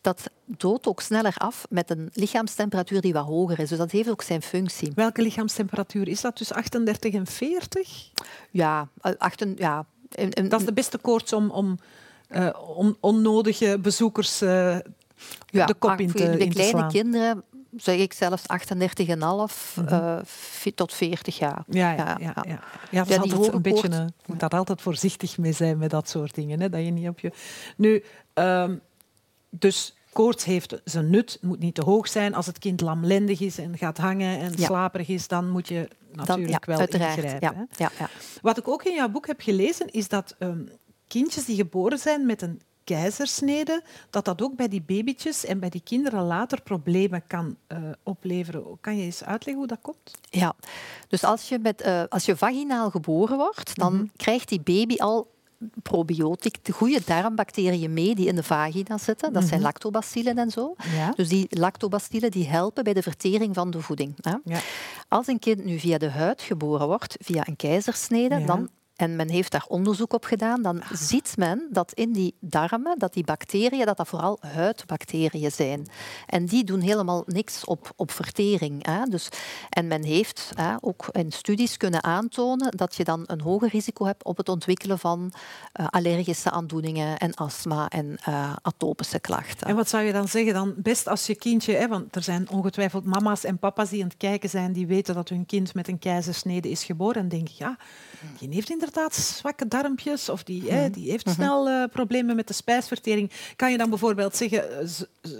dat 0.00 0.30
doodt 0.44 0.86
ook 0.86 1.00
sneller 1.00 1.34
af 1.36 1.66
met 1.70 1.90
een 1.90 2.10
lichaamstemperatuur 2.12 3.00
die 3.00 3.12
wat 3.12 3.24
hoger 3.26 3.58
is. 3.58 3.68
Dus 3.68 3.78
dat 3.78 3.90
heeft 3.90 4.10
ook 4.10 4.22
zijn 4.22 4.42
functie. 4.42 4.92
Welke 4.94 5.22
lichaamstemperatuur 5.22 6.08
is 6.08 6.20
dat? 6.20 6.36
Tussen 6.36 6.56
38 6.56 7.14
en 7.14 7.26
40? 7.26 8.10
Ja, 8.50 8.88
eh, 9.00 9.12
achten, 9.18 9.54
ja. 9.58 9.86
in- 10.10 10.30
in- 10.30 10.48
Dat 10.48 10.60
is 10.60 10.66
de 10.66 10.72
beste 10.72 10.98
koorts 10.98 11.32
om, 11.32 11.50
om 11.50 11.78
eh, 12.28 12.48
on- 12.76 12.96
onnodige 13.00 13.78
bezoekers 13.82 14.40
eh, 14.40 14.76
ja, 15.46 15.66
de 15.66 15.74
kop 15.74 15.90
ah, 15.90 15.98
in 15.98 16.12
te, 16.12 16.30
de 16.30 16.38
in 16.38 16.38
te 16.38 16.54
kleine 16.54 16.78
slaan. 16.78 16.88
kinderen 16.90 17.42
zeg 17.76 17.98
ik 17.98 18.12
zelfs 18.12 18.42
38,5 18.46 19.84
eh, 19.86 20.18
fi- 20.26 20.74
tot 20.74 20.92
40 20.94 21.38
jaar. 21.38 21.64
Ja, 21.68 21.92
ja, 21.92 21.96
Ja, 21.96 22.16
ja. 22.20 22.32
ja. 22.34 22.42
ja. 22.46 22.60
ja. 22.90 23.04
dat 23.04 23.08
is 23.08 23.22
die 23.22 23.32
altijd 23.34 23.52
een 23.54 23.62
beetje 23.62 23.90
een, 23.90 24.12
moet 24.26 24.40
daar 24.40 24.50
altijd 24.50 24.82
voorzichtig 24.82 25.38
mee 25.38 25.52
zijn 25.52 25.78
met 25.78 25.90
dat 25.90 26.08
soort 26.08 26.34
dingen. 26.34 26.60
Hè, 26.60 26.68
dat 26.68 26.84
je 26.84 26.90
niet 26.90 27.08
op 27.08 27.20
je... 27.20 27.32
Nu, 27.76 28.04
ehm, 28.34 28.76
dus 29.58 29.94
koorts 30.12 30.44
heeft 30.44 30.80
zijn 30.84 31.10
nut, 31.10 31.38
moet 31.40 31.58
niet 31.58 31.74
te 31.74 31.82
hoog 31.84 32.08
zijn. 32.08 32.34
Als 32.34 32.46
het 32.46 32.58
kind 32.58 32.80
lamlendig 32.80 33.40
is 33.40 33.58
en 33.58 33.78
gaat 33.78 33.98
hangen 33.98 34.38
en 34.38 34.52
Ja. 34.56 34.64
slaperig 34.66 35.08
is, 35.08 35.28
dan 35.28 35.50
moet 35.50 35.68
je 35.68 35.88
Dan, 36.12 36.26
natuurlijk 36.26 36.66
ja, 36.66 36.76
wel 36.76 36.86
ingrijpen. 36.86 37.38
Ja, 37.40 37.54
hè. 37.54 37.84
ja, 37.84 37.90
ja. 37.98 38.08
Wat 38.42 38.58
ik 38.58 38.68
ook 38.68 38.82
in 38.84 38.94
jouw 38.94 39.08
boek 39.08 39.26
heb 39.26 39.40
gelezen, 39.40 39.86
is 39.92 40.08
dat 40.08 40.34
ehm, 40.38 40.62
kindjes 41.06 41.44
die 41.44 41.56
geboren 41.56 41.98
zijn 41.98 42.26
met 42.26 42.42
een 42.42 42.60
keizersnede, 42.84 43.82
dat 44.10 44.24
dat 44.24 44.42
ook 44.42 44.56
bij 44.56 44.68
die 44.68 44.82
babytjes 44.82 45.44
en 45.44 45.58
bij 45.58 45.68
die 45.68 45.80
kinderen 45.84 46.22
later 46.24 46.62
problemen 46.62 47.22
kan 47.26 47.56
eh, 47.66 47.78
opleveren. 48.02 48.64
Kan 48.80 48.96
je 48.96 49.02
eens 49.02 49.24
uitleggen 49.24 49.54
hoe 49.58 49.66
dat 49.66 49.78
komt? 49.82 50.10
Ja, 50.30 50.54
dus 51.08 51.24
als 51.24 51.48
je, 51.48 51.58
met, 51.58 51.80
eh, 51.80 52.02
als 52.08 52.24
je 52.24 52.36
vaginaal 52.36 52.90
geboren 52.90 53.36
wordt, 53.36 53.76
dan 53.78 53.94
Mhm. 53.94 54.06
krijgt 54.16 54.48
die 54.48 54.60
baby 54.60 54.96
al 54.96 55.30
probiotic, 55.82 56.56
de 56.64 56.72
goede 56.72 57.00
darmbacteriën 57.06 57.92
mee 57.92 58.14
die 58.14 58.26
in 58.26 58.36
de 58.36 58.42
vagina 58.42 58.98
zitten. 58.98 59.32
Dat 59.32 59.42
zijn 59.44 59.54
Mhm. 59.54 59.62
lactobacillen 59.68 60.38
en 60.38 60.50
zo. 60.50 60.74
Ja. 60.96 61.12
Dus 61.16 61.28
die 61.28 61.46
lactobacillen 61.50 62.30
die 62.30 62.48
helpen 62.48 62.84
bij 62.84 62.92
de 62.92 63.02
vertering 63.02 63.54
van 63.54 63.70
de 63.70 63.80
voeding. 63.80 64.14
Hè. 64.20 64.34
Ja. 64.44 64.58
Als 65.08 65.26
een 65.26 65.38
kind 65.38 65.64
nu 65.64 65.78
via 65.78 65.98
de 65.98 66.10
huid 66.10 66.42
geboren 66.42 66.86
wordt, 66.86 67.16
via 67.20 67.46
een 67.46 67.56
keizersnede, 67.56 68.38
Ja. 68.38 68.46
dan, 68.46 68.68
en 68.98 69.16
men 69.16 69.28
heeft 69.28 69.52
daar 69.52 69.64
onderzoek 69.68 70.12
op 70.12 70.24
gedaan, 70.24 70.62
dan 70.62 70.82
ziet 70.92 71.36
men 71.36 71.68
dat 71.70 71.92
in 71.92 72.12
die 72.12 72.34
darmen, 72.40 72.98
dat 72.98 73.12
die 73.12 73.24
bacteriën, 73.24 73.86
dat 73.86 73.96
dat 73.96 74.08
vooral 74.08 74.38
huidbacteriën 74.40 75.50
zijn. 75.50 75.86
En 76.26 76.46
die 76.46 76.64
doen 76.64 76.80
helemaal 76.80 77.22
niks 77.26 77.64
op, 77.64 77.92
op 77.96 78.10
vertering. 78.10 78.86
Hè. 78.86 79.04
Dus, 79.04 79.28
en 79.70 79.86
men 79.86 80.04
heeft 80.04 80.50
hè, 80.54 80.74
ook 80.80 81.08
in 81.12 81.32
studies 81.32 81.76
kunnen 81.76 82.04
aantonen 82.04 82.76
dat 82.76 82.94
je 82.94 83.04
dan 83.04 83.22
een 83.26 83.40
hoger 83.40 83.68
risico 83.68 84.04
hebt 84.04 84.24
op 84.24 84.36
het 84.36 84.48
ontwikkelen 84.48 84.98
van 84.98 85.32
eh, 85.72 85.86
allergische 85.88 86.50
aandoeningen 86.50 87.18
en 87.18 87.34
astma 87.34 87.88
en 87.88 88.16
eh, 88.24 88.52
atopische 88.62 89.18
klachten. 89.18 89.66
En 89.66 89.76
wat 89.76 89.88
zou 89.88 90.04
je 90.04 90.12
dan 90.12 90.28
zeggen? 90.28 90.54
Dan 90.54 90.74
best 90.76 91.08
als 91.08 91.26
je 91.26 91.34
kindje, 91.34 91.72
hè, 91.72 91.88
want 91.88 92.16
er 92.16 92.22
zijn 92.22 92.50
ongetwijfeld 92.50 93.04
mama's 93.04 93.44
en 93.44 93.58
papa's 93.58 93.90
die 93.90 94.02
aan 94.02 94.08
het 94.08 94.16
kijken 94.16 94.48
zijn, 94.48 94.72
die 94.72 94.86
weten 94.86 95.14
dat 95.14 95.28
hun 95.28 95.46
kind 95.46 95.74
met 95.74 95.88
een 95.88 95.98
keizersnede 95.98 96.70
is 96.70 96.84
geboren 96.84 97.22
en 97.22 97.28
denken, 97.28 97.54
ja, 97.56 97.76
die 98.38 98.48
heeft 98.48 98.70
inderdaad 98.70 98.86
zwakke 99.10 99.68
darmpjes 99.68 100.28
of 100.28 100.42
die, 100.42 100.70
hè, 100.70 100.90
die 100.90 101.10
heeft 101.10 101.30
snel 101.30 101.68
eh, 101.68 101.82
problemen 101.92 102.36
met 102.36 102.46
de 102.48 102.54
spijsvertering. 102.54 103.30
Kan 103.56 103.70
je 103.70 103.78
dan 103.78 103.88
bijvoorbeeld 103.88 104.36
zeggen, 104.36 104.80
eh, 104.80 104.86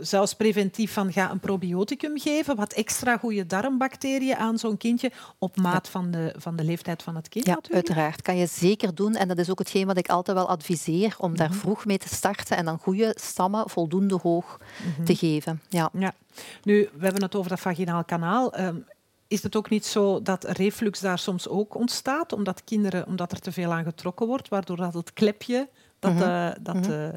zelfs 0.00 0.34
preventief 0.34 0.92
van 0.92 1.12
ga 1.12 1.30
een 1.30 1.38
probioticum 1.40 2.18
geven, 2.18 2.56
wat 2.56 2.72
extra 2.72 3.16
goede 3.16 3.46
darmbacteriën 3.46 4.36
aan 4.36 4.58
zo'n 4.58 4.76
kindje 4.76 5.10
op 5.38 5.56
maat 5.56 5.88
van, 5.88 6.10
de, 6.10 6.34
van 6.38 6.56
de 6.56 6.64
leeftijd 6.64 7.02
van 7.02 7.16
het 7.16 7.28
kind 7.28 7.46
Ja, 7.46 7.54
natuurlijk? 7.54 7.88
uiteraard. 7.88 8.22
Kan 8.22 8.36
je 8.36 8.46
zeker 8.46 8.94
doen. 8.94 9.14
En 9.14 9.28
dat 9.28 9.38
is 9.38 9.50
ook 9.50 9.58
hetgeen 9.58 9.86
wat 9.86 9.96
ik 9.98 10.08
altijd 10.08 10.36
wel 10.36 10.48
adviseer, 10.48 11.14
om 11.18 11.36
daar 11.36 11.48
Mhm. 11.48 11.58
vroeg 11.58 11.84
mee 11.84 11.98
te 11.98 12.08
starten 12.08 12.56
en 12.56 12.64
dan 12.64 12.78
goede 12.78 13.16
stammen 13.20 13.70
voldoende 13.70 14.18
hoog 14.22 14.58
Mhm. 14.96 15.04
te 15.04 15.16
geven. 15.16 15.60
Ja. 15.68 15.90
Ja. 15.98 16.12
Nu, 16.62 16.88
we 16.92 17.04
hebben 17.04 17.22
het 17.22 17.34
over 17.34 17.50
dat 17.50 17.60
vaginaal 17.60 18.04
kanaal. 18.04 18.52
Ehm, 18.54 18.76
is 19.28 19.42
het 19.42 19.56
ook 19.56 19.70
niet 19.70 19.86
zo 19.86 20.22
dat 20.22 20.44
reflux 20.44 21.00
daar 21.00 21.18
soms 21.18 21.48
ook 21.48 21.74
ontstaat, 21.74 22.32
omdat 22.32 22.64
kinderen, 22.64 23.06
omdat 23.06 23.32
er 23.32 23.40
te 23.40 23.52
veel 23.52 23.72
aan 23.72 23.84
getrokken 23.84 24.26
wordt, 24.26 24.48
waardoor 24.48 24.76
dat 24.76 24.94
het 24.94 25.12
klepje 25.12 25.68
dat, 25.98 26.12
Mhm. 26.12 26.22
eh, 26.22 26.48
dat 26.60 26.86
eh, 26.88 27.08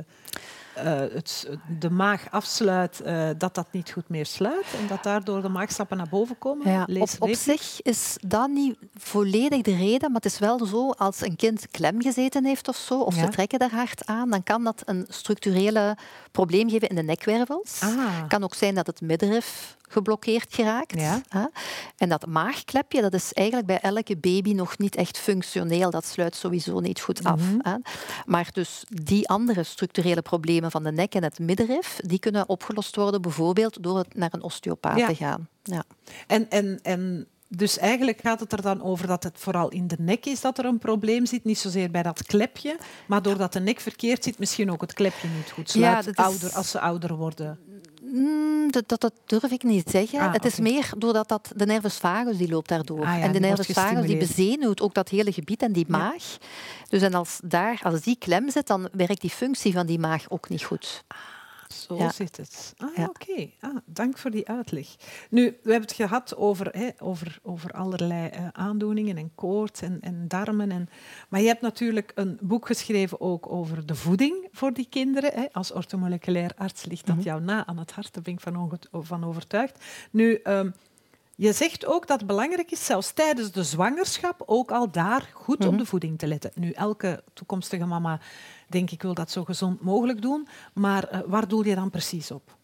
eh, 0.75 1.13
het, 1.13 1.50
de 1.80 1.89
maag 1.89 2.32
afsluit, 2.32 3.01
dat 3.38 3.56
dat 3.56 3.68
niet 3.72 3.91
goed 3.91 4.10
meer 4.10 4.25
sluit 4.25 4.65
en 4.82 4.88
dat 4.88 5.03
daardoor 5.03 5.41
de 5.41 5.50
maagstappen 5.50 5.98
naar 5.98 6.10
boven 6.10 6.38
komen? 6.38 6.72
Ja, 6.72 6.84
Lees 6.88 7.18
op, 7.20 7.30
zich 7.34 7.82
is 7.82 8.18
dat 8.27 8.50
niet 8.50 8.77
volledig 8.94 9.62
de 9.62 9.75
reden, 9.75 10.12
maar 10.12 10.22
het 10.22 10.32
is 10.32 10.39
wel 10.39 10.65
zo, 10.65 10.89
als 10.89 11.22
een 11.22 11.36
kind 11.36 11.68
klem 11.72 12.01
gezeten 12.01 12.46
heeft 12.46 12.68
of 12.68 12.75
zo, 12.75 13.00
of 13.00 13.15
Ja. 13.15 13.22
ze 13.22 13.27
trekken 13.30 13.60
daar 13.60 13.72
hard 13.72 14.06
aan, 14.06 14.30
dan 14.30 14.44
kan 14.44 14.63
dat 14.63 14.82
een 14.86 15.06
structurele 15.10 15.98
probleem 16.32 16.70
geven 16.70 16.88
in 16.89 16.96
de 16.96 17.03
nekwervels. 17.03 17.80
Ah. 17.84 18.27
kan 18.27 18.44
ook 18.44 18.53
zijn 18.56 18.75
dat 18.75 18.88
het 18.88 19.01
middenrif 19.01 19.77
geblokkeerd 19.91 20.53
geraakt. 20.53 21.00
Ja. 21.00 21.21
En 21.98 22.10
dat 22.10 22.25
maagklepje, 22.25 23.01
dat 23.01 23.13
is 23.13 23.33
eigenlijk 23.33 23.67
bij 23.67 23.79
elke 23.79 24.17
baby 24.17 24.53
nog 24.53 24.77
niet 24.77 24.95
echt 24.95 25.17
functioneel. 25.17 25.89
Dat 25.89 26.05
sluit 26.05 26.36
sowieso 26.36 26.79
niet 26.79 27.00
goed 27.01 27.24
af. 27.24 27.39
Mhm. 27.39 27.57
hè. 27.62 27.75
Maar 28.25 28.50
dus 28.51 28.83
die 28.88 29.27
andere 29.29 29.63
structurele 29.63 30.21
problemen 30.21 30.71
van 30.71 30.83
de 30.83 30.91
nek 30.91 31.15
en 31.15 31.24
het 31.24 31.39
middenrif, 31.39 32.00
die 32.05 32.19
kunnen 32.19 32.50
opgelost 32.50 32.95
worden 32.95 33.21
bijvoorbeeld 33.21 33.83
door 33.83 33.98
het 33.98 34.15
naar 34.15 34.29
een 34.33 34.43
osteopaat 34.43 34.98
Ja. 34.98 35.07
te 35.07 35.15
gaan. 35.15 35.48
Ja. 35.63 35.83
En, 36.27 36.50
en, 36.50 36.79
en 36.81 37.27
dus 37.48 37.77
eigenlijk 37.77 38.19
gaat 38.21 38.39
het 38.39 38.51
er 38.51 38.62
dan 38.62 38.81
over 38.83 39.07
dat 39.07 39.24
het 39.24 39.38
vooral 39.38 39.69
in 39.69 39.88
de 39.88 39.95
nek 40.00 40.25
is 40.25 40.41
dat 40.41 40.57
er 40.57 40.65
een 40.65 40.77
probleem 40.79 41.25
zit, 41.25 41.43
niet 41.43 41.57
zozeer 41.60 41.91
bij 41.91 42.03
dat 42.03 42.24
klepje, 42.24 42.77
maar 43.07 43.21
doordat 43.21 43.53
de 43.53 43.60
nek 43.60 43.79
verkeerd 43.79 44.24
zit, 44.24 44.39
misschien 44.39 44.71
ook 44.71 44.81
het 44.81 44.93
klepje 44.93 45.27
niet 45.27 45.51
goed 45.51 45.69
sluit 45.69 46.05
Ja, 46.05 46.12
dat 46.12 46.17
is- 46.19 46.25
ouder, 46.25 46.53
als 46.57 46.71
ze 46.71 46.79
ouder 46.79 47.15
worden. 47.15 47.60
Mm, 48.13 48.72
dat, 48.72 48.88
dat, 48.88 49.01
dat 49.01 49.13
durf 49.25 49.51
ik 49.51 49.63
niet 49.63 49.89
zeggen. 49.89 50.20
Ah, 50.20 50.34
het 50.34 50.46
is 50.46 50.60
meer 50.60 50.89
doordat 50.98 51.30
dat, 51.30 51.51
de 51.56 51.65
nervus 51.65 51.98
vagus 51.98 52.38
die 52.38 52.50
loopt 52.50 52.70
daardoor. 52.70 53.06
Ah 53.06 53.18
ja, 53.18 53.24
en 53.24 53.32
de 53.32 53.39
nervus 53.39 53.68
vagus 53.68 54.06
die 54.06 54.18
bezenuwt 54.18 54.82
ook 54.82 54.94
dat 54.94 55.10
hele 55.10 55.32
gebied 55.32 55.62
en 55.62 55.72
die 55.72 55.86
maag. 55.88 56.38
Dus 56.89 57.01
en 57.01 57.13
als, 57.13 57.39
daar, 57.44 57.80
als 57.84 58.01
die 58.01 58.15
klem 58.20 58.50
zit, 58.50 58.68
dan 58.68 58.89
werkt 58.91 59.22
die 59.22 59.30
functie 59.30 59.74
van 59.74 59.86
die 59.86 60.00
maag 60.00 60.30
ook 60.30 60.50
niet 60.50 60.63
goed. 60.63 61.03
Zo 61.72 61.96
Ja. 61.98 62.12
zit 62.12 62.38
het. 62.38 62.74
Ah, 62.78 62.96
Ja. 62.96 63.06
oké. 63.06 63.50
Ah, 63.60 63.75
dank 63.86 64.18
voor 64.18 64.32
die 64.32 64.48
uitleg. 64.48 64.88
Nu, 65.30 65.44
we 65.46 65.72
hebben 65.72 65.82
het 65.90 65.92
gehad 65.94 66.36
over, 66.36 66.68
hè, 66.78 66.90
over, 67.00 67.40
over 67.44 67.72
allerlei 67.72 68.28
eh, 68.30 68.48
aandoeningen 68.51 69.18
en 69.18 69.32
koorts 69.36 69.82
en, 69.82 69.98
en 70.01 70.28
darmen. 70.28 70.72
En, 70.72 70.90
maar 71.30 71.42
je 71.42 71.48
hebt 71.48 71.62
natuurlijk 71.62 72.12
een 72.16 72.38
boek 72.42 72.66
geschreven 72.68 73.22
ook 73.22 73.51
over 73.51 73.86
de 73.86 73.96
voeding 73.96 74.48
voor 74.51 74.74
die 74.74 74.88
kinderen. 74.90 75.32
Hè. 75.34 75.46
Als 75.51 75.72
orthomoleculair 75.72 76.51
arts 76.58 76.86
ligt 76.86 77.06
dat 77.08 77.16
Mhm. 77.16 77.25
jou 77.25 77.42
na 77.42 77.66
aan 77.66 77.78
het 77.78 77.92
hart, 77.92 78.13
daar 78.13 78.24
ben 78.24 78.34
ik 78.34 78.40
van, 78.40 78.80
van 78.92 79.24
overtuigd. 79.25 79.86
Nu, 80.12 80.34
ehm, 80.36 80.70
Je 81.41 81.53
zegt 81.53 81.86
ook 81.86 82.07
dat 82.07 82.17
het 82.17 82.27
belangrijk 82.27 82.71
is, 82.71 82.86
zelfs 82.86 83.12
tijdens 83.12 83.51
de 83.51 83.63
zwangerschap, 83.63 84.43
ook 84.45 84.71
al 84.71 84.91
daar 84.91 85.29
goed 85.33 85.60
Mhm. 85.60 85.67
op 85.67 85.77
de 85.77 85.86
voeding 85.86 86.17
te 86.19 86.27
letten. 86.27 86.51
Nu, 86.55 86.71
elke 86.71 87.24
toekomstige 87.33 87.86
mama, 87.86 88.19
denk 88.67 88.91
ik, 88.91 89.01
wil 89.01 89.13
dat 89.13 89.31
zo 89.31 89.43
gezond 89.43 89.81
mogelijk 89.81 90.21
doen. 90.21 90.48
Maar 90.74 91.03
eh, 91.03 91.19
waar 91.25 91.48
doel 91.48 91.65
je 91.65 91.75
dan 91.75 91.89
precies 91.89 92.31
op? 92.31 92.55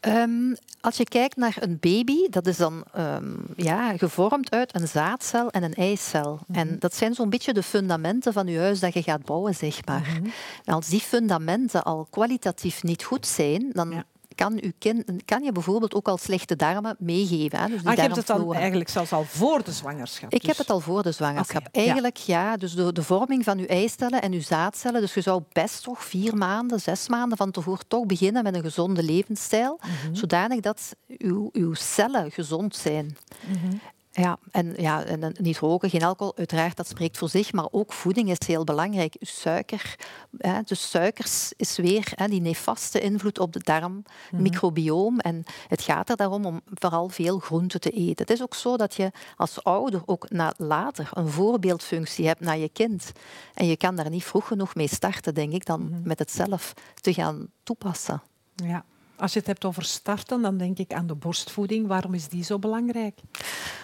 Ehm, 0.00 0.54
als 0.80 0.96
je 0.96 1.04
kijkt 1.04 1.36
naar 1.36 1.56
een 1.60 1.76
baby, 1.80 2.28
dat 2.30 2.46
is 2.46 2.56
dan 2.56 2.84
ehm, 2.92 3.34
ja, 3.56 3.96
gevormd 3.96 4.50
uit 4.50 4.74
een 4.74 4.88
zaadcel 4.88 5.50
en 5.50 5.62
een 5.62 5.74
eicel. 5.74 6.38
En 6.52 6.78
dat 6.78 6.94
zijn 6.94 7.14
zo'n 7.14 7.30
beetje 7.30 7.52
de 7.52 7.62
fundamenten 7.62 8.32
van 8.32 8.46
je 8.46 8.58
huis 8.58 8.80
dat 8.80 8.94
je 8.94 9.02
gaat 9.02 9.24
bouwen, 9.24 9.54
zeg 9.54 9.84
maar. 9.84 10.20
En 10.64 10.74
als 10.74 10.88
die 10.88 11.00
fundamenten 11.00 11.84
al 11.84 12.06
kwalitatief 12.10 12.82
niet 12.82 13.04
goed 13.04 13.26
zijn, 13.26 13.70
dan 13.72 13.90
Ja. 13.90 14.04
Kan, 14.36 14.72
kind, 14.78 15.04
kan 15.24 15.42
je 15.42 15.52
bijvoorbeeld 15.52 15.94
ook 15.94 16.08
al 16.08 16.16
slechte 16.18 16.56
darmen 16.56 16.96
meegeven. 16.98 17.58
Hè? 17.58 17.66
Dus 17.68 17.78
die 17.80 17.88
Ah, 17.88 17.94
je 17.94 18.00
hebt 18.00 18.16
het 18.16 18.26
dan 18.26 18.54
eigenlijk 18.54 18.90
zelfs 18.90 19.12
al 19.12 19.24
voor 19.24 19.64
de 19.64 19.72
zwangerschap. 19.72 20.32
Ik 20.32 20.40
dus- 20.40 20.48
heb 20.48 20.58
het 20.58 20.70
al 20.70 20.80
voor 20.80 21.02
de 21.02 21.12
zwangerschap. 21.12 21.68
Eigenlijk 21.72 22.16
ja, 22.16 22.56
dus 22.56 22.74
de, 22.74 22.92
de 22.92 23.02
vorming 23.02 23.44
van 23.44 23.58
uw 23.58 23.66
eicellen 23.66 24.22
en 24.22 24.32
uw 24.32 24.42
zaadcellen. 24.42 25.00
Dus 25.00 25.14
je 25.14 25.20
zou 25.20 25.42
best 25.52 25.82
toch 25.82 26.04
vier 26.04 26.36
maanden, 26.36 26.80
zes 26.80 27.08
maanden 27.08 27.36
van 27.38 27.50
tevoren 27.50 27.88
toch 27.88 28.06
beginnen 28.06 28.42
met 28.42 28.54
een 28.54 28.62
gezonde 28.62 29.02
levensstijl, 29.02 29.80
Mhm. 29.82 30.14
zodanig 30.14 30.60
dat 30.60 30.94
uw, 31.18 31.48
uw 31.52 31.74
cellen 31.74 32.30
gezond 32.30 32.76
zijn. 32.76 33.16
Mhm. 33.46 33.76
Ja, 34.18 34.38
en, 34.50 34.74
ja, 34.76 35.04
en 35.04 35.34
niet 35.40 35.58
roken, 35.58 35.90
geen 35.90 36.02
alcohol, 36.02 36.36
uiteraard, 36.36 36.76
dat 36.76 36.88
spreekt 36.88 37.18
voor 37.18 37.28
zich. 37.28 37.52
Maar 37.52 37.68
ook 37.70 37.92
voeding 37.92 38.30
is 38.30 38.46
heel 38.46 38.64
belangrijk. 38.64 39.14
Uw 39.20 39.26
suiker, 39.26 39.96
hè, 40.38 40.60
dus 40.64 40.90
suikers 40.90 41.52
is 41.56 41.76
weer 41.76 42.12
hè, 42.14 42.26
die 42.28 42.40
nefaste 42.40 43.00
invloed 43.00 43.38
op 43.38 43.52
de 43.52 43.58
darm, 43.62 44.02
Mhm. 44.30 44.42
microbioom. 44.42 45.18
En 45.18 45.44
het 45.68 45.82
gaat 45.82 46.10
er 46.10 46.16
daarom 46.16 46.44
om 46.44 46.60
vooral 46.66 47.08
veel 47.08 47.38
groenten 47.38 47.80
te 47.80 47.90
eten. 47.90 48.26
Het 48.26 48.30
is 48.30 48.42
ook 48.42 48.54
zo 48.54 48.76
dat 48.76 48.94
je 48.94 49.10
als 49.36 49.64
ouder 49.64 50.02
ook 50.06 50.30
na 50.30 50.52
later 50.56 51.08
een 51.12 51.28
voorbeeldfunctie 51.28 52.26
hebt 52.26 52.40
naar 52.40 52.58
je 52.58 52.68
kind. 52.68 53.12
En 53.54 53.66
je 53.66 53.76
kan 53.76 53.96
daar 53.96 54.10
niet 54.10 54.24
vroeg 54.24 54.46
genoeg 54.46 54.74
mee 54.74 54.88
starten, 54.88 55.34
denk 55.34 55.52
ik, 55.52 55.64
dan 55.66 55.82
Mhm. 55.82 56.00
met 56.08 56.18
het 56.18 56.30
zelf 56.30 56.72
te 57.00 57.12
gaan 57.14 57.48
toepassen. 57.62 58.22
Ja. 58.54 58.84
Als 59.18 59.32
je 59.32 59.38
het 59.38 59.48
hebt 59.48 59.64
over 59.64 59.84
starten, 59.84 60.42
dan 60.42 60.56
denk 60.56 60.78
ik 60.78 60.92
aan 60.92 61.06
de 61.06 61.14
borstvoeding. 61.14 61.86
Waarom 61.86 62.14
is 62.14 62.28
die 62.28 62.44
zo 62.44 62.58
belangrijk? 62.58 63.20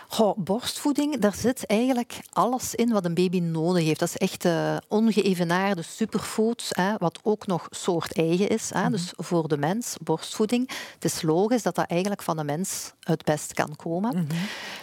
Goh, 0.08 0.36
borstvoeding, 0.38 1.18
daar 1.18 1.34
zit 1.34 1.66
eigenlijk 1.66 2.20
alles 2.32 2.74
in 2.74 2.92
wat 2.92 3.04
een 3.04 3.14
baby 3.14 3.40
nodig 3.40 3.84
heeft. 3.84 4.00
Dat 4.00 4.08
is 4.08 4.16
echt 4.16 4.44
eh 4.44 4.76
ongeëvenaarde 4.88 5.82
superfood, 5.82 6.68
hè, 6.68 6.94
wat 6.98 7.18
ook 7.22 7.46
nog 7.46 7.66
soort 7.70 8.16
eigen 8.16 8.48
is. 8.48 8.70
Hè. 8.74 8.90
Dus 8.90 9.12
voor 9.16 9.48
de 9.48 9.56
mens, 9.56 9.96
borstvoeding. 10.02 10.70
Het 10.94 11.04
is 11.04 11.22
logisch 11.22 11.62
dat 11.62 11.74
dat 11.74 11.86
eigenlijk 11.86 12.22
van 12.22 12.36
de 12.36 12.44
mens 12.44 12.92
het 13.00 13.24
best 13.24 13.52
kan 13.52 13.76
komen. 13.76 14.28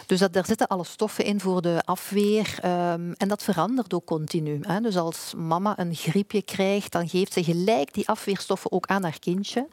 Dus 0.06 0.18
dat, 0.18 0.32
daar 0.32 0.46
zitten 0.46 0.66
alle 0.66 0.84
stoffen 0.84 1.24
in 1.24 1.40
voor 1.40 1.62
de 1.62 1.82
afweer. 1.84 2.58
ehm, 2.60 3.12
en 3.16 3.28
dat 3.28 3.42
verandert 3.42 3.94
ook 3.94 4.04
continu. 4.04 4.58
Hè. 4.62 4.80
Dus 4.80 4.96
als 4.96 5.34
mama 5.36 5.78
een 5.78 5.94
griepje 5.94 6.42
krijgt, 6.42 6.92
dan 6.92 7.08
geeft 7.08 7.32
ze 7.32 7.44
gelijk 7.44 7.94
die 7.94 8.08
afweerstoffen 8.08 8.72
ook 8.72 8.86
aan 8.86 9.02
haar 9.02 9.18
kindje. 9.18 9.68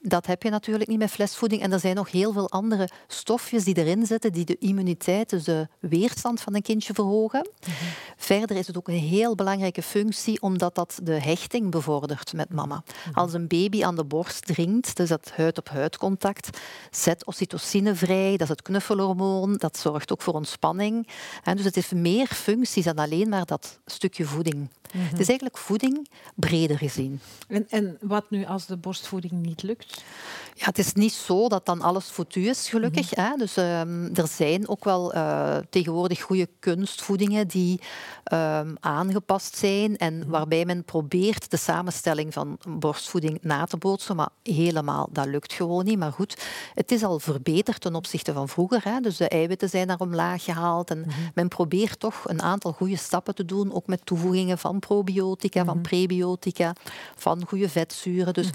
Dat 0.00 0.15
heb 0.24 0.42
je 0.42 0.50
natuurlijk 0.50 0.90
niet 0.90 0.98
met 0.98 1.10
flesvoeding. 1.10 1.62
En 1.62 1.72
er 1.72 1.80
zijn 1.80 1.94
nog 1.94 2.10
heel 2.10 2.32
veel 2.32 2.50
andere 2.50 2.88
stofjes 3.06 3.64
die 3.64 3.76
erin 3.76 4.06
zitten, 4.06 4.32
die 4.32 4.44
de 4.44 4.58
immuniteit, 4.58 5.30
dus 5.30 5.44
de 5.44 5.68
weerstand 5.80 6.40
van 6.40 6.54
een 6.54 6.62
kindje 6.62 6.94
verhogen. 6.94 7.48
Verder 8.16 8.56
is 8.56 8.66
het 8.66 8.76
ook 8.76 8.88
een 8.88 8.94
heel 8.94 9.34
belangrijke 9.34 9.82
functie, 9.82 10.42
omdat 10.42 10.74
dat 10.74 10.98
de 11.02 11.20
hechting 11.20 11.70
bevordert 11.70 12.32
met 12.32 12.52
mama. 12.52 12.82
Als 13.12 13.32
een 13.32 13.46
baby 13.46 13.84
aan 13.84 13.96
de 13.96 14.04
borst 14.04 14.46
drinkt, 14.46 14.96
dus 14.96 15.08
dat 15.08 15.30
huid-op-huid 15.34 15.96
contact, 15.96 16.58
zet 16.90 17.26
oxytocine 17.26 17.94
vrij, 17.94 18.30
dat 18.30 18.40
is 18.40 18.48
het 18.48 18.62
knuffelhormoon, 18.62 19.56
dat 19.56 19.76
zorgt 19.76 20.12
ook 20.12 20.22
voor 20.22 20.34
ontspanning. 20.34 21.08
En 21.44 21.56
dus 21.56 21.64
het 21.64 21.74
heeft 21.74 21.94
meer 21.94 22.26
functies 22.26 22.84
dan 22.84 22.96
alleen 22.96 23.28
maar 23.28 23.44
dat 23.44 23.78
stukje 23.86 24.24
voeding. 24.24 24.68
Het 24.90 25.20
is 25.20 25.28
eigenlijk 25.28 25.58
voeding 25.58 26.08
breder 26.34 26.78
gezien. 26.78 27.20
En, 27.48 27.66
en 27.68 27.98
wat 28.00 28.30
nu 28.30 28.44
als 28.44 28.66
de 28.66 28.76
borstvoeding 28.76 29.32
niet 29.32 29.62
lukt? 29.62 30.04
Ja, 30.58 30.66
het 30.66 30.78
is 30.78 30.92
niet 30.92 31.12
zo 31.12 31.48
dat 31.48 31.66
dan 31.66 31.80
alles 31.80 32.04
foutu 32.04 32.48
is, 32.48 32.68
gelukkig. 32.68 33.10
hè. 33.10 33.36
Dus 33.36 33.56
ehm, 33.56 34.08
er 34.14 34.26
zijn 34.28 34.68
ook 34.68 34.84
wel 34.84 35.12
eh, 35.12 35.56
tegenwoordig 35.70 36.20
goede 36.22 36.48
kunstvoedingen 36.58 37.48
die 37.48 37.80
ehm, 38.24 38.74
aangepast 38.80 39.56
zijn 39.56 39.96
en 39.96 40.28
waarbij 40.28 40.64
men 40.64 40.84
probeert 40.84 41.50
de 41.50 41.56
samenstelling 41.56 42.32
van 42.32 42.58
borstvoeding 42.68 43.38
na 43.42 43.64
te 43.64 43.76
bootsen, 43.76 44.16
maar 44.16 44.28
helemaal, 44.42 45.08
dat 45.12 45.26
lukt 45.26 45.52
gewoon 45.52 45.84
niet. 45.84 45.98
Maar 45.98 46.12
goed, 46.12 46.42
het 46.74 46.92
is 46.92 47.02
al 47.02 47.18
verbeterd 47.18 47.80
ten 47.80 47.94
opzichte 47.94 48.32
van 48.32 48.48
vroeger. 48.48 48.80
Hè. 48.84 49.00
Dus 49.00 49.16
de 49.16 49.28
eiwitten 49.28 49.68
zijn 49.68 49.86
naar 49.86 50.00
omlaag 50.00 50.44
gehaald 50.44 50.90
en 50.90 51.06
men 51.34 51.48
probeert 51.48 52.00
toch 52.00 52.22
een 52.26 52.42
aantal 52.42 52.72
goede 52.72 52.96
stappen 52.96 53.34
te 53.34 53.44
doen, 53.44 53.72
ook 53.72 53.86
met 53.86 54.06
toevoegingen 54.06 54.58
van 54.58 54.78
probiotica, 54.78 55.64
van 55.64 55.80
prebiotica, 55.80 56.72
van 57.16 57.44
goede 57.46 57.68
vetzuren. 57.68 58.34
Dus 58.34 58.50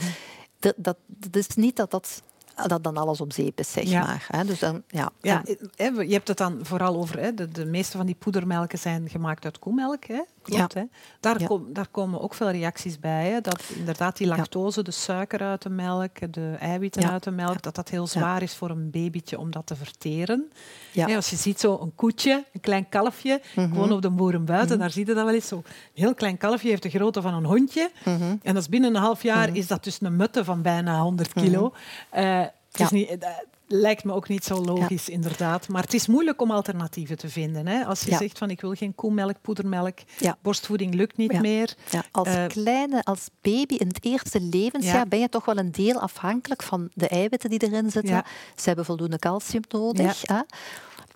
dat, 0.62 0.74
dat, 0.78 1.36
is 1.36 1.48
niet 1.56 1.76
dat 1.76 1.92
dat, 1.92 2.22
dat 2.68 2.84
dan 2.84 2.98
alles 2.98 3.22
op 3.22 3.34
zeep 3.34 3.60
is, 3.60 3.72
zeg 3.72 3.84
Ja. 3.84 4.00
maar. 4.06 4.26
Hè. 4.28 4.46
Dus 4.46 4.60
dan, 4.60 4.84
ja, 4.88 5.10
Ja, 5.22 5.44
hè, 5.76 5.86
je 5.88 6.14
hebt 6.14 6.28
het 6.28 6.38
dan 6.38 6.60
vooral 6.62 6.96
over, 6.96 7.20
hè, 7.20 7.34
de, 7.34 7.48
de 7.48 7.66
meeste 7.66 7.98
van 7.98 8.06
die 8.06 8.16
poedermelken 8.16 8.80
zijn 8.80 9.10
gemaakt 9.10 9.46
uit 9.46 9.60
koemelk. 9.60 10.06
Hè? 10.06 10.22
Klopt, 10.42 10.74
hè? 10.74 10.84
Daar, 11.20 11.40
Ja. 11.40 11.46
kom- 11.46 11.74
daar 11.74 11.88
komen 11.92 12.22
ook 12.22 12.34
veel 12.34 12.50
reacties 12.52 13.00
bij. 13.00 13.28
Hè? 13.30 13.42
Dat 13.42 13.64
inderdaad 13.76 14.18
die 14.18 14.28
lactose, 14.28 14.84
de 14.84 14.92
suiker 14.92 15.42
uit 15.42 15.62
de 15.62 15.70
melk, 15.70 16.34
de 16.34 16.56
eiwitten 16.60 17.02
Ja. 17.02 17.12
uit 17.12 17.24
de 17.24 17.32
melk, 17.32 17.62
dat 17.62 17.76
dat 17.76 17.90
heel 17.90 18.08
zwaar 18.08 18.42
is 18.42 18.56
voor 18.56 18.70
een 18.70 18.90
babytje 18.92 19.40
om 19.40 19.52
dat 19.52 19.66
te 19.66 19.76
verteren. 19.76 20.52
Ja. 20.92 21.08
Hè, 21.08 21.16
als 21.16 21.30
je 21.30 21.36
ziet 21.36 21.60
zo 21.60 21.78
een 21.82 21.96
koetje, 21.96 22.46
een 22.54 22.60
klein 22.62 22.90
kalfje, 22.90 23.42
Mhm. 23.56 23.68
gewoon 23.72 23.92
op 23.92 24.02
de 24.02 24.10
boeren 24.10 24.46
buiten, 24.46 24.80
daar 24.80 24.92
zie 24.92 25.06
je 25.08 25.14
dat 25.14 25.26
wel 25.26 25.34
eens 25.34 25.48
zo. 25.48 25.56
Een 25.56 25.64
heel 25.94 26.14
klein 26.14 26.38
kalfje 26.38 26.70
heeft 26.70 26.84
de 26.84 26.90
grootte 26.90 27.22
van 27.22 27.34
een 27.34 27.46
hondje. 27.46 27.92
Mhm. 28.06 28.22
En 28.22 28.54
dat 28.54 28.62
is 28.64 28.70
binnen 28.70 28.96
een 28.96 29.02
half 29.02 29.24
jaar 29.24 29.56
is 29.56 29.68
dat 29.68 29.84
dus 29.84 30.02
een 30.02 30.16
mutte 30.16 30.44
van 30.44 30.62
bijna 30.62 31.00
100 31.02 31.34
kilo. 31.34 31.74
Eh, 32.10 32.44
het 32.72 32.82
is 32.82 32.90
niet, 32.90 33.10
eh, 33.10 33.30
lijkt 33.68 34.04
me 34.04 34.14
ook 34.14 34.28
niet 34.28 34.44
zo 34.44 34.62
logisch, 34.64 35.10
inderdaad. 35.10 35.68
Maar 35.68 35.82
het 35.84 35.94
is 35.94 36.08
moeilijk 36.08 36.42
om 36.42 36.52
alternatieven 36.52 37.18
te 37.18 37.30
vinden. 37.30 37.68
Hè? 37.68 37.86
Als 37.86 38.02
je 38.04 38.16
zegt 38.16 38.38
van 38.38 38.50
ik 38.50 38.62
wil 38.62 38.74
geen 38.74 38.96
koemelk, 38.96 39.36
poedermelk, 39.42 39.98
borstvoeding 40.42 40.94
lukt 40.94 41.18
niet 41.18 41.42
meer. 41.42 41.76
Ja, 41.90 42.04
als 42.12 42.28
Eh, 42.28 42.46
kleine, 42.48 43.04
als 43.04 43.28
baby 43.42 43.74
in 43.76 43.88
het 43.88 44.06
eerste 44.06 44.42
levensjaar 44.42 44.96
Ja. 44.96 45.06
ben 45.06 45.20
je 45.20 45.30
toch 45.30 45.46
wel 45.46 45.58
een 45.58 45.72
deel 45.72 46.00
afhankelijk 46.00 46.64
van 46.64 46.90
de 46.94 47.08
eiwitten 47.08 47.50
die 47.50 47.60
erin 47.64 47.92
zitten. 47.92 48.24
Ze 48.56 48.68
hebben 48.68 48.86
voldoende 48.86 49.20
calcium 49.20 49.64
nodig. 49.70 50.22
Hè? 50.26 50.40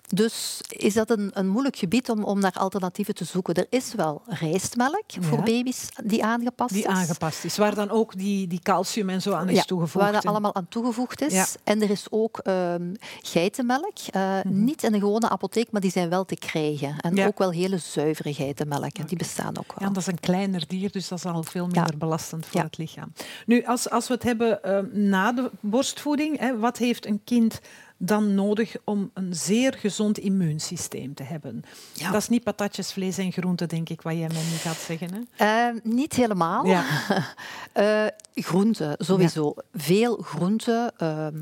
Dus 0.08 0.60
is 0.68 0.94
dat 0.94 1.10
een, 1.10 1.30
een 1.34 1.48
moeilijk 1.48 1.76
gebied 1.76 2.10
om, 2.10 2.24
om 2.24 2.40
naar 2.40 2.52
alternatieven 2.52 3.14
te 3.14 3.24
zoeken. 3.24 3.54
Er 3.54 3.66
is 3.70 3.94
wel 3.94 4.22
rijstmelk 4.26 5.04
voor 5.20 5.42
baby's 5.42 5.88
die 6.04 6.24
aangepast 6.24 6.72
Die 6.72 6.82
is. 6.82 6.88
aangepast 6.88 7.44
is, 7.44 7.56
waar 7.56 7.74
dan 7.74 7.90
ook 7.90 8.16
die, 8.16 8.46
die 8.46 8.60
calcium 8.62 9.08
en 9.10 9.22
zo 9.22 9.32
aan 9.32 9.48
is 9.48 9.56
Ja, 9.56 9.62
toegevoegd. 9.62 10.04
Waar 10.04 10.12
dat 10.12 10.26
allemaal 10.26 10.54
aan 10.54 10.68
toegevoegd 10.68 11.20
is. 11.22 11.32
Ja. 11.32 11.46
En 11.64 11.82
er 11.82 11.90
is 11.90 12.06
ook 12.10 12.38
ehm, 12.38 12.94
geitenmelk. 13.22 13.98
eh, 14.10 14.38
Niet 14.44 14.82
in 14.82 14.92
de 14.92 14.98
gewone 14.98 15.28
apotheek, 15.28 15.70
maar 15.70 15.80
die 15.80 15.90
zijn 15.90 16.08
wel 16.08 16.24
te 16.24 16.34
krijgen. 16.36 16.96
En 17.00 17.26
ook 17.26 17.38
wel 17.38 17.50
hele 17.50 17.78
zuivere 17.78 18.34
geitenmelk. 18.34 18.98
En 18.98 19.06
die 19.06 19.16
bestaan 19.18 19.58
ook 19.58 19.74
wel. 19.78 19.88
Ja, 19.88 19.94
dat 19.94 19.96
is 20.02 20.06
een 20.08 20.20
kleiner 20.20 20.64
dier, 20.66 20.90
dus 20.92 21.08
dat 21.08 21.18
is 21.18 21.24
al 21.24 21.42
veel 21.42 21.66
minder 21.66 21.98
belastend 21.98 22.46
voor 22.46 22.60
het 22.60 22.78
lichaam. 22.78 23.12
Nu, 23.46 23.64
als, 23.64 23.90
als 23.90 24.08
we 24.08 24.14
het 24.14 24.22
hebben 24.22 24.62
eh, 24.62 24.78
na 24.92 25.32
de 25.32 25.50
borstvoeding, 25.60 26.38
hè, 26.38 26.58
wat 26.58 26.76
heeft 26.76 27.06
een 27.06 27.20
kind 27.24 27.60
dan 27.96 28.34
nodig 28.34 28.76
om 28.84 29.10
een 29.14 29.34
zeer 29.34 29.74
gezond 29.74 30.18
immuunsysteem 30.18 31.14
te 31.14 31.22
hebben? 31.22 31.64
Ja. 31.92 32.10
Dat 32.10 32.22
is 32.22 32.28
niet 32.28 32.42
patatjes, 32.44 32.92
vlees 32.92 33.18
en 33.18 33.32
groenten, 33.32 33.68
denk 33.68 33.88
ik, 33.88 34.02
wat 34.02 34.12
jij 34.12 34.28
mij 34.28 34.42
nu 34.50 34.56
gaat 34.56 34.76
zeggen. 34.76 35.08
Hè? 35.12 35.68
Eh, 35.68 35.80
niet 35.82 36.12
helemaal. 36.14 36.66
Ja. 36.66 36.84
Eh, 37.72 38.06
groenten, 38.34 38.94
sowieso. 38.98 39.54
Veel 39.72 40.16
groenten. 40.16 40.92
ehm, 40.96 41.38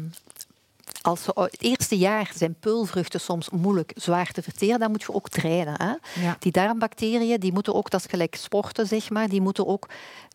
als 1.03 1.23
ze, 1.23 1.31
het 1.35 1.63
eerste 1.63 1.99
jaar 1.99 2.31
zijn 2.35 2.55
peulvruchten 2.61 3.21
soms 3.21 3.51
moeilijk 3.51 3.93
zwaar 3.97 4.31
te 4.33 4.43
verteren, 4.43 4.79
dan 4.79 4.91
moet 4.91 5.03
je 5.03 5.15
ook 5.15 5.29
trainen. 5.29 5.75
Hè? 5.83 6.23
Ja. 6.25 6.37
Die 6.39 6.53
darmbacteriën, 6.53 7.41
die 7.41 7.53
moeten 7.53 7.75
ook, 7.75 7.91
dat 7.91 8.01
is 8.01 8.11
gelijk 8.11 8.35
sporten, 8.35 8.87
zeg 8.87 9.11
maar, 9.11 9.29
die 9.29 9.41
moeten 9.41 9.67
ook 9.67 9.89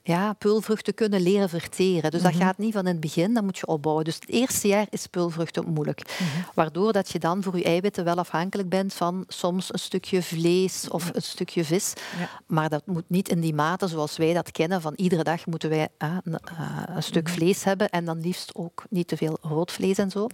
ja, 0.04 0.34
peulvruchten 0.34 0.94
kunnen 0.94 1.22
leren 1.22 1.50
verteren. 1.50 2.12
Dus 2.12 2.22
dat 2.22 2.36
gaat 2.36 2.58
niet 2.58 2.74
van 2.74 2.82
in 2.82 2.92
het 2.92 3.00
begin, 3.00 3.34
dat 3.34 3.44
moet 3.44 3.58
je 3.58 3.68
opbouwen. 3.68 4.06
Dus 4.06 4.16
het 4.16 4.30
eerste 4.30 4.68
jaar 4.68 4.88
is 4.90 5.08
peulvruchten 5.08 5.68
moeilijk. 5.68 6.20
Waardoor 6.54 6.94
dat 6.94 7.10
je 7.10 7.20
dan 7.20 7.44
voor 7.44 7.58
je 7.58 7.64
eiwitten 7.64 8.04
wel 8.04 8.16
afhankelijk 8.16 8.70
bent 8.70 8.94
van 8.94 9.24
soms 9.28 9.74
een 9.74 9.80
stukje 9.80 10.24
vlees 10.24 10.90
of 10.90 11.10
een 11.14 11.22
stukje 11.22 11.66
vis. 11.66 11.94
Ja. 12.20 12.30
Maar 12.48 12.70
dat 12.70 12.86
moet 12.86 13.04
niet 13.08 13.30
in 13.30 13.40
die 13.40 13.54
mate 13.54 13.88
zoals 13.88 14.18
wij 14.18 14.34
dat 14.34 14.52
kennen. 14.52 14.82
Van 14.82 14.94
iedere 14.96 15.24
dag 15.24 15.46
moeten 15.46 15.70
wij 15.70 15.88
eh, 15.98 16.18
een, 16.24 16.40
eh, 16.44 16.84
een 16.86 17.04
stuk 17.04 17.30
vlees 17.30 17.64
hebben 17.64 17.90
en 17.90 18.06
dan 18.06 18.22
liefst 18.22 18.56
ook 18.56 18.84
niet 18.90 19.08
te 19.08 19.18
veel 19.18 19.38
rood 19.42 19.72
vlees 19.72 19.98
en 19.98 20.10
zo. 20.10 20.28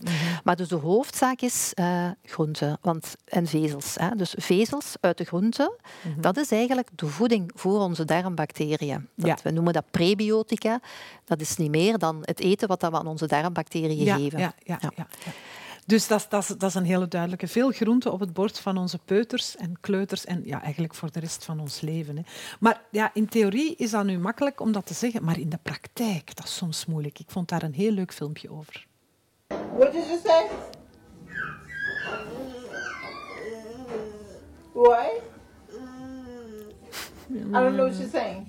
Maar 0.43 0.55
dus 0.55 0.67
de 0.67 0.75
hoofdzaak 0.75 1.41
is 1.41 1.71
eh 1.73 2.07
groenten 2.23 2.77
want, 2.81 3.15
en 3.25 3.47
vezels. 3.47 3.95
Hè. 3.99 4.09
Dus 4.15 4.33
vezels 4.37 4.95
uit 4.99 5.17
de 5.17 5.23
groenten, 5.23 5.75
dat 6.17 6.37
is 6.37 6.51
eigenlijk 6.51 6.89
de 6.95 7.07
voeding 7.07 7.51
voor 7.55 7.79
onze 7.79 8.05
darmbacteriën. 8.05 9.07
Dat, 9.15 9.27
Ja. 9.27 9.37
We 9.43 9.51
noemen 9.55 9.73
dat 9.73 9.91
prebiotica. 9.91 10.79
Dat 11.25 11.41
is 11.41 11.57
niet 11.57 11.69
meer 11.71 11.97
dan 11.97 12.17
het 12.21 12.39
eten 12.39 12.67
wat 12.67 12.79
dat 12.79 12.91
we 12.91 12.97
aan 12.97 13.07
onze 13.07 13.27
darmbacteriën 13.27 14.03
Ja, 14.03 14.15
geven. 14.15 14.39
ja, 14.39 14.53
ja, 14.63 14.79
Ja. 14.95 15.07
Dus 15.87 16.07
dat, 16.07 16.19
is- 16.19 16.29
dat, 16.29 16.41
is- 16.41 16.47
dat 16.57 16.69
is 16.69 16.75
een 16.75 16.85
hele 16.85 17.07
duidelijke. 17.07 17.47
Veel 17.47 17.71
groenten 17.71 18.11
op 18.11 18.19
het 18.19 18.33
bord 18.33 18.59
van 18.59 18.77
onze 18.77 18.99
peuters 19.05 19.55
en 19.55 19.73
kleuters 19.81 20.25
en 20.25 20.41
ja, 20.45 20.61
eigenlijk 20.61 20.93
voor 20.95 21.11
de 21.11 21.19
rest 21.19 21.45
van 21.45 21.59
ons 21.59 21.81
leven. 21.81 22.15
Hè. 22.17 22.21
Maar 22.59 22.81
ja, 22.91 23.11
in 23.13 23.27
theorie 23.27 23.75
is 23.75 23.91
dat 23.91 24.05
nu 24.05 24.17
makkelijk 24.19 24.59
om 24.59 24.71
dat 24.71 24.85
te 24.85 24.93
zeggen, 24.93 25.23
maar 25.23 25.39
in 25.39 25.49
de 25.49 25.59
praktijk, 25.61 26.35
dat 26.35 26.45
is 26.45 26.55
soms 26.55 26.85
moeilijk. 26.85 27.19
Ik 27.19 27.29
vond 27.29 27.49
daar 27.49 27.63
een 27.63 27.73
heel 27.73 27.91
leuk 27.91 28.13
filmpje 28.13 28.51
over. 28.51 28.85
What 29.77 29.91
did 29.91 30.05
you 30.07 30.19
say? 30.23 30.47
What? 34.73 35.21
I 37.29 37.33
don't 37.51 37.51
know 37.75 37.85
what 37.87 37.97
you're 37.97 38.09
saying. 38.09 38.47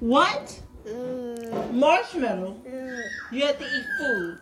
What? 0.00 0.60
Marshmallow? 1.72 2.56
You 3.30 3.46
have 3.46 3.58
to 3.58 3.64
eat 3.64 3.86
food. 3.98 4.38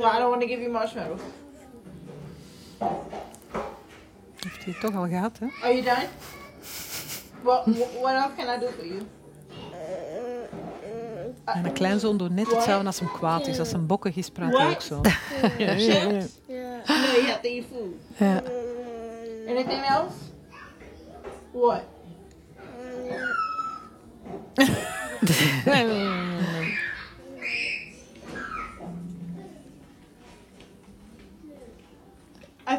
Well, 0.00 0.10
I 0.10 0.18
don't 0.18 0.30
want 0.30 0.40
to 0.42 0.46
give 0.48 0.60
you 0.60 0.70
marshmallow. 0.70 1.18
Heeft 4.40 4.64
hij 4.64 4.72
het 4.72 4.80
toch 4.80 4.94
al 4.94 5.06
gehad, 5.08 5.38
hè? 5.38 5.46
Are 5.62 5.72
you 5.74 5.82
done? 5.84 6.06
Well, 7.42 7.62
wh- 7.64 8.00
what 8.00 8.12
else 8.14 8.34
can 8.36 8.56
I 8.56 8.60
do 8.60 8.66
for 8.76 8.86
you? 8.86 9.02
En 11.44 11.64
een 11.64 11.72
kleinzoon 11.72 12.16
doet 12.16 12.30
net 12.34 12.50
hetzelfde 12.52 12.86
als 12.86 12.98
hem 13.00 13.12
kwaad 13.12 13.46
is. 13.46 13.58
Als 13.58 13.72
hem 13.72 13.86
bokkig 13.86 14.16
is, 14.16 14.30
praat 14.30 14.56
hij 14.56 14.70
ook 14.70 14.80
zo. 14.80 15.00
Chips? 15.76 16.26
No, 16.86 16.96
you 16.96 17.22
have 17.26 17.40
to 17.42 17.48
eat 17.48 17.64
food. 17.72 17.94
Ja. 18.16 18.42
Anything 19.48 19.84
else? 19.84 20.14
What? 21.52 21.82
I 24.60 24.66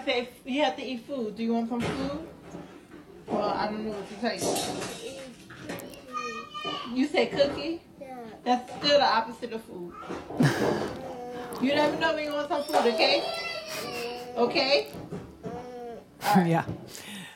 say 0.06 0.30
you 0.46 0.62
have 0.63 0.76
to 0.76 0.84
eat 0.84 1.06
food. 1.08 1.36
Do 1.36 1.44
you 1.44 1.54
want 1.54 1.70
some 1.70 1.82
food? 1.82 2.28
Well, 3.28 3.41
I 3.41 3.67
don't 3.67 3.86
know 3.86 3.91
what 3.91 4.08
to 4.10 4.15
tell 4.22 4.36
you. 4.36 4.48
You 6.96 7.08
say 7.08 7.26
cookie? 7.28 7.82
That's 8.44 8.72
still 8.78 8.98
the 9.00 9.06
opposite 9.06 9.54
of 9.54 9.62
food. 9.63 9.94
you 11.62 11.76
never 11.76 11.98
know 11.98 12.13
when 12.13 12.26
you 12.26 12.34
want 12.34 12.48
some 12.48 12.63
food, 12.63 12.94
okay? 12.94 13.24
Okay? 14.38 14.88
Ja. 16.46 16.65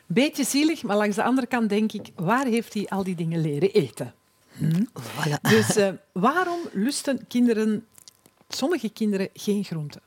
Beetje 0.06 0.44
zielig, 0.44 0.84
maar 0.84 0.98
langs 0.98 1.16
de 1.16 1.24
andere 1.24 1.48
kant 1.48 1.70
denk 1.70 1.92
ik, 1.92 2.12
waar 2.16 2.46
heeft 2.46 2.74
hij 2.74 2.86
al 2.90 3.04
die 3.04 3.16
dingen 3.16 3.42
leren 3.42 3.72
eten? 3.72 4.14
Voilà. 5.02 5.41
Dus 5.41 5.76
eh, 5.76 5.89
waarom 6.12 6.60
lusten 6.74 7.28
kinderen, 7.28 7.86
sommige 8.50 8.89
kinderen, 8.89 9.30
geen 9.34 9.63
groenten? 9.63 10.02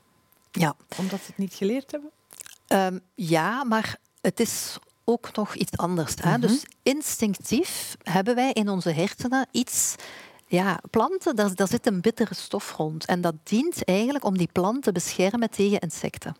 Ja. 0.51 0.75
Omdat 0.97 1.19
ze 1.19 1.25
het 1.25 1.37
niet 1.37 1.53
geleerd 1.53 1.91
hebben? 1.91 2.09
Ehm, 2.67 2.99
ja, 3.15 3.63
maar 3.63 3.97
het 4.21 4.39
is 4.39 4.77
ook 5.03 5.35
nog 5.35 5.55
iets 5.55 5.77
anders. 5.77 6.13
Hè? 6.21 6.39
Dus 6.39 6.63
instinctief 6.83 7.95
hebben 8.03 8.35
wij 8.35 8.51
in 8.51 8.69
onze 8.69 8.91
hersenen 8.91 9.47
iets. 9.51 9.95
Ja, 10.47 10.79
planten, 10.89 11.35
daar, 11.35 11.55
daar 11.55 11.67
zit 11.67 11.87
een 11.87 12.01
bittere 12.01 12.33
stof 12.35 12.73
rond. 12.75 13.05
En 13.05 13.21
dat 13.21 13.35
dient 13.43 13.85
eigenlijk 13.85 14.25
om 14.25 14.37
die 14.37 14.49
plant 14.51 14.83
te 14.83 14.91
beschermen 14.91 15.49
tegen 15.49 15.79
insecten. 15.79 16.35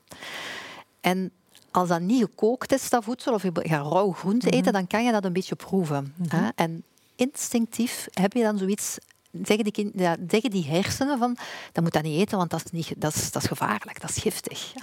En 1.02 1.32
als 1.72 1.88
dat 1.88 2.02
niet 2.02 2.22
gekookt 2.24 2.74
is, 2.74 2.90
dat 2.90 3.04
voedsel, 3.04 3.34
of 3.34 3.44
je 3.44 3.52
gaat 3.54 3.86
rauw 3.86 4.12
groente 4.12 4.50
eten, 4.50 4.74
dan 4.74 4.88
kan 4.88 5.04
je 5.04 5.12
dat 5.12 5.26
een 5.26 5.34
beetje 5.34 5.56
proeven. 5.56 6.14
hè. 6.28 6.50
En 6.56 6.84
instinctief 7.20 8.08
heb 8.14 8.34
je 8.34 8.44
dan 8.44 8.58
zoiets 8.58 8.98
zeggen 9.44 10.52
die, 10.52 10.66
hersenen 10.66 11.18
van, 11.18 11.38
dat 11.72 11.84
moet 11.84 11.94
dat 11.94 12.04
niet 12.04 12.20
eten, 12.20 12.38
want 12.38 12.50
dat 12.50 12.62
is, 12.66 12.72
niet, 12.72 12.94
dat 12.98 13.16
is, 13.16 13.32
dat 13.32 13.42
is 13.42 13.48
gevaarlijk, 13.48 14.02
dat 14.02 14.10
is 14.10 14.18
giftig. 14.18 14.74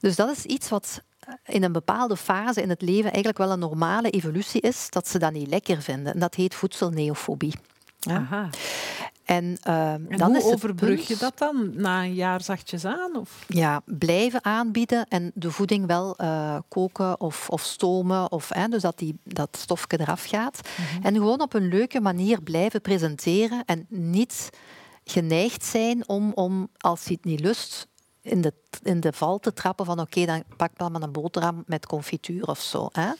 Dus 0.00 0.16
dat 0.16 0.36
is 0.36 0.44
iets 0.44 0.68
wat 0.68 1.02
eh, 1.20 1.34
in 1.44 1.62
een 1.62 1.72
bepaalde 1.72 2.16
fase 2.16 2.62
in 2.62 2.68
het 2.68 2.82
leven 2.82 3.04
eigenlijk 3.04 3.38
wel 3.38 3.50
een 3.50 3.58
normale 3.58 4.10
evolutie 4.10 4.60
is, 4.60 4.90
dat 4.90 5.08
ze 5.08 5.18
dat 5.18 5.32
niet 5.32 5.48
lekker 5.48 5.82
vinden. 5.82 6.12
En 6.12 6.18
dat 6.18 6.34
heet 6.34 6.54
voedselneofobie. 6.54 7.54
Ja. 7.98 8.48
En, 9.24 9.56
ehm, 9.62 10.04
En 10.08 10.18
dan 10.18 10.28
hoe 10.28 10.36
is 10.36 10.44
het 10.44 10.54
overbrug 10.54 11.08
je 11.08 11.16
dat 11.16 11.38
dan? 11.38 11.70
Na 11.74 12.02
een 12.02 12.14
jaar 12.14 12.42
zachtjes 12.42 12.84
aan? 12.84 13.16
Of? 13.16 13.44
ja, 13.48 13.82
blijven 13.84 14.44
aanbieden 14.44 15.06
en 15.08 15.30
de 15.34 15.50
voeding 15.50 15.86
wel 15.86 16.16
eh, 16.16 16.58
koken 16.68 17.20
of, 17.20 17.48
of 17.48 17.62
stomen, 17.62 18.32
of, 18.32 18.48
hè, 18.48 18.68
dus 18.68 18.82
dat 18.82 18.98
die, 18.98 19.18
dat 19.24 19.56
stofje 19.60 20.00
eraf 20.00 20.24
gaat. 20.24 20.60
En 21.02 21.14
gewoon 21.14 21.40
op 21.40 21.54
een 21.54 21.68
leuke 21.68 22.00
manier 22.00 22.42
blijven 22.42 22.80
presenteren 22.80 23.62
en 23.64 23.86
niet 23.88 24.50
geneigd 25.04 25.64
zijn 25.64 26.08
om, 26.08 26.32
om 26.34 26.68
als 26.78 27.04
je 27.04 27.12
het 27.12 27.24
niet 27.24 27.40
lust, 27.40 27.88
in 28.22 28.40
de, 28.40 28.52
in 28.82 29.00
de 29.00 29.12
val 29.12 29.38
te 29.38 29.52
trappen 29.52 29.86
van 29.86 30.00
oké, 30.00 30.24
dan 30.24 30.42
pak 30.56 30.70
dan 30.76 30.92
maar 30.92 31.02
een 31.02 31.12
boterham 31.12 31.62
met 31.66 31.86
confituur 31.86 32.46
of 32.46 32.60
zo. 32.60 32.88
Hè. 32.92 33.10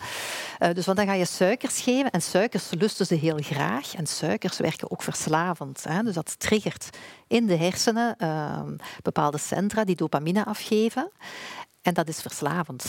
Eh, 0.59 0.75
dus 0.75 0.87
want 0.87 0.99
dan 0.99 1.07
ga 1.07 1.13
je 1.13 1.25
suikers 1.25 1.81
geven 1.81 2.11
en 2.11 2.23
suikers 2.23 2.71
lusten 2.71 3.07
ze 3.07 3.15
heel 3.15 3.39
graag 3.41 3.95
en 3.95 4.07
suikers 4.07 4.59
werken 4.59 4.91
ook 4.91 5.03
verslavend. 5.03 5.85
Hè. 5.85 6.03
Dus 6.03 6.15
dat 6.15 6.39
triggert 6.39 6.89
in 7.27 7.47
de 7.47 7.57
hersenen 7.57 8.17
ehm, 8.17 8.77
bepaalde 9.03 9.39
centra 9.39 9.85
die 9.85 9.97
dopamine 9.97 10.45
afgeven. 10.45 11.11
En 11.83 11.95
dat 11.95 12.09
is 12.09 12.21
verslavend. 12.21 12.85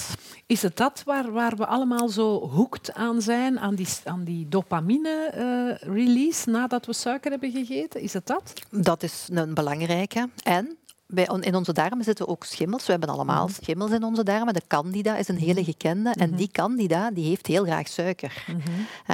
Is 0.45 0.61
het 0.61 0.77
dat 0.77 1.01
waar, 1.05 1.31
waar 1.31 1.55
we 1.55 1.65
allemaal 1.65 2.09
zo 2.09 2.49
hoekt 2.49 2.93
aan 2.93 3.21
zijn, 3.21 3.59
aan 3.59 3.75
die, 3.75 3.87
aan 4.03 4.23
die 4.23 4.49
dopamine-release 4.49 6.49
nadat 6.49 6.85
we 6.85 6.93
suiker 6.93 7.31
hebben 7.31 7.51
gegeten? 7.51 8.01
Is 8.01 8.13
het 8.13 8.27
dat? 8.27 8.53
Dat 8.69 9.03
is 9.03 9.27
een 9.31 9.53
belangrijke. 9.53 10.29
En 10.43 10.77
in 11.21 11.55
onze 11.55 11.73
darmen 11.73 12.03
zitten 12.03 12.27
ook 12.27 12.43
schimmels. 12.43 12.85
We 12.85 12.91
hebben 12.91 13.09
allemaal 13.09 13.47
schimmels 13.47 13.91
in 13.91 14.03
onze 14.03 14.23
darmen. 14.23 14.53
De 14.53 14.61
candida 14.67 15.17
is 15.17 15.27
een 15.27 15.37
hele 15.37 15.63
gekende. 15.63 16.09
En 16.09 16.35
die 16.35 16.47
candida 16.51 17.11
die 17.11 17.25
heeft 17.25 17.47
heel 17.47 17.63
graag 17.63 17.87
suiker. 17.87 18.45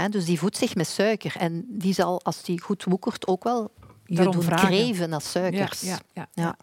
Dus 0.09 0.25
die 0.25 0.39
voedt 0.39 0.57
zich 0.57 0.75
met 0.75 0.87
suiker. 0.87 1.35
En 1.37 1.65
die 1.67 1.93
zal, 1.93 2.23
als 2.23 2.43
die 2.43 2.61
goed 2.61 2.83
woekert, 2.83 3.27
ook 3.27 3.43
wel 3.43 3.71
je 4.05 4.15
Daarom 4.15 4.33
doen 4.33 4.43
vragen. 4.43 4.67
kreven 4.67 5.09
naar 5.09 5.21
suikers. 5.21 5.81
Ja, 5.81 5.99
ja, 6.13 6.27
Ja. 6.33 6.57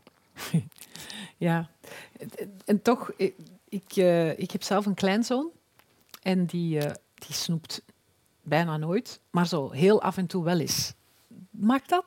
Ja. 1.36 1.68
En 2.64 2.82
toch, 2.82 3.10
ik, 3.16 3.34
ik, 3.68 3.92
eh, 3.96 4.38
ik 4.38 4.50
heb 4.50 4.62
zelf 4.62 4.86
een 4.86 4.94
kleinzoon 4.94 5.48
en 6.22 6.46
die, 6.46 6.78
eh, 6.80 6.94
die 7.14 7.34
snoept 7.34 7.82
bijna 8.42 8.76
nooit, 8.76 9.20
maar 9.30 9.46
zo 9.46 9.70
heel 9.70 10.02
af 10.02 10.16
en 10.16 10.26
toe 10.26 10.44
wel 10.44 10.58
eens. 10.58 10.92
Mag 11.50 11.82
dat? 11.82 12.04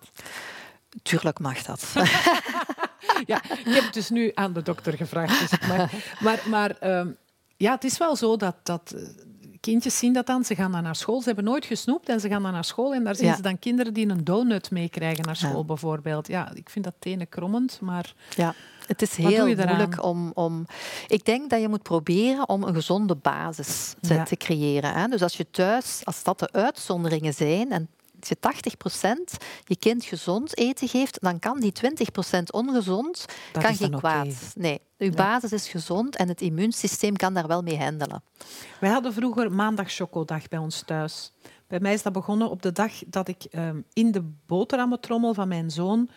Tuurlijk 1.03 1.39
mag 1.39 1.63
dat. 1.63 1.93
Ja, 3.25 3.43
ik 3.43 3.73
heb 3.73 3.83
het 3.83 3.93
dus 3.93 4.09
nu 4.09 4.31
aan 4.33 4.53
de 4.53 4.62
dokter 4.62 4.93
gevraagd. 4.93 5.39
Dus 5.49 5.67
mag. 5.67 5.91
Maar, 6.19 6.43
maar 6.49 6.77
ehm, 6.79 7.07
ja, 7.57 7.71
het 7.71 7.83
is 7.83 7.97
wel 7.97 8.15
zo 8.15 8.35
dat, 8.38 8.55
dat 8.63 8.93
eh, 8.95 9.01
kindjes 9.59 9.97
zien 9.97 10.13
dat 10.13 10.25
dan. 10.25 10.43
Ze 10.45 10.55
gaan 10.55 10.71
dan 10.71 10.83
naar 10.83 10.95
school. 10.95 11.19
Ze 11.19 11.25
hebben 11.27 11.43
nooit 11.43 11.65
gesnoept 11.65 12.09
en 12.09 12.19
ze 12.19 12.27
gaan 12.29 12.43
dan 12.43 12.51
naar 12.51 12.63
school. 12.65 12.93
En 12.93 13.03
daar 13.03 13.15
zien 13.15 13.27
Ja. 13.27 13.35
ze 13.35 13.41
dan 13.41 13.59
kinderen 13.59 13.93
die 13.93 14.09
een 14.09 14.23
donut 14.23 14.71
meekrijgen 14.71 15.25
naar 15.25 15.35
school, 15.35 15.57
Ja. 15.57 15.63
bijvoorbeeld. 15.63 16.27
Ja, 16.27 16.51
ik 16.53 16.69
vind 16.69 16.85
dat 16.85 16.93
tenen 16.99 17.29
krommend, 17.29 17.77
maar... 17.81 18.13
Ja, 18.35 18.53
het 18.88 19.01
is 19.01 19.15
heel 19.15 19.45
moeilijk 19.45 20.03
om, 20.03 20.31
om... 20.33 20.65
Ik 21.07 21.25
denk 21.25 21.49
dat 21.49 21.62
je 21.62 21.67
moet 21.69 21.83
proberen 21.83 22.49
om 22.49 22.63
een 22.63 22.73
gezonde 22.73 23.15
basis 23.15 23.93
te, 24.01 24.13
Ja. 24.13 24.23
te 24.23 24.35
creëren. 24.35 24.93
Hè. 24.93 25.07
Dus 25.07 25.21
als 25.21 25.38
je 25.38 25.45
thuis, 25.51 26.01
als 26.03 26.23
dat 26.23 26.39
de 26.39 26.51
uitzonderingen 26.51 27.33
zijn... 27.33 27.71
en 27.71 27.88
je 28.27 28.38
80% 28.38 29.43
je 29.63 29.75
kind 29.75 30.05
gezond 30.05 30.58
eten 30.58 30.88
geeft, 30.88 31.17
dan 31.21 31.39
kan 31.39 31.60
die 31.60 31.73
20% 32.39 32.43
ongezond 32.51 33.25
Dat 33.51 33.63
kan 33.63 33.75
geen 33.75 33.97
kwaad. 33.97 34.51
Nee, 34.55 34.79
uw 34.97 35.12
basis 35.12 35.51
is 35.51 35.67
gezond 35.69 36.15
en 36.15 36.27
het 36.27 36.41
immuunsysteem 36.41 37.15
kan 37.15 37.34
daar 37.34 37.47
wel 37.47 37.62
mee 37.62 37.77
handelen. 37.77 38.23
Wij 38.79 38.89
hadden 38.89 39.13
vroeger 39.13 39.51
maandag 39.51 39.91
chocodag 39.91 40.47
bij 40.47 40.60
ons 40.60 40.84
thuis. 40.86 41.32
Bij 41.67 41.79
mij 41.79 41.93
is 41.93 42.01
dat 42.01 42.13
begonnen 42.13 42.49
op 42.49 42.62
de 42.62 42.71
dag 42.71 42.91
dat 43.08 43.27
ik 43.27 43.43
ehm, 43.43 43.82
in 43.93 44.12
de 44.12 44.23
boterhammetrommel 44.45 45.34
van 45.34 45.47
mijn 45.47 45.71
zoon 45.71 46.10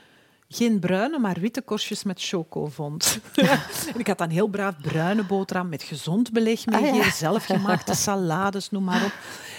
geen 0.48 0.80
bruine, 0.80 1.18
maar 1.18 1.40
witte 1.40 1.62
korstjes 1.62 2.02
met 2.02 2.20
choco 2.22 2.66
vond. 2.66 3.18
ik 3.96 4.06
had 4.06 4.18
dan 4.18 4.28
heel 4.28 4.46
braaf 4.48 4.74
bruine 4.80 5.24
boterham 5.24 5.68
met 5.68 5.82
gezond 5.82 6.32
beleg 6.32 6.66
meegegeven, 6.66 6.98
Ah, 7.00 7.04
ja. 7.06 7.12
zelfgemaakte 7.12 7.94
salades, 7.94 8.70
noem 8.70 8.84
maar 8.84 9.04
op. 9.04 9.12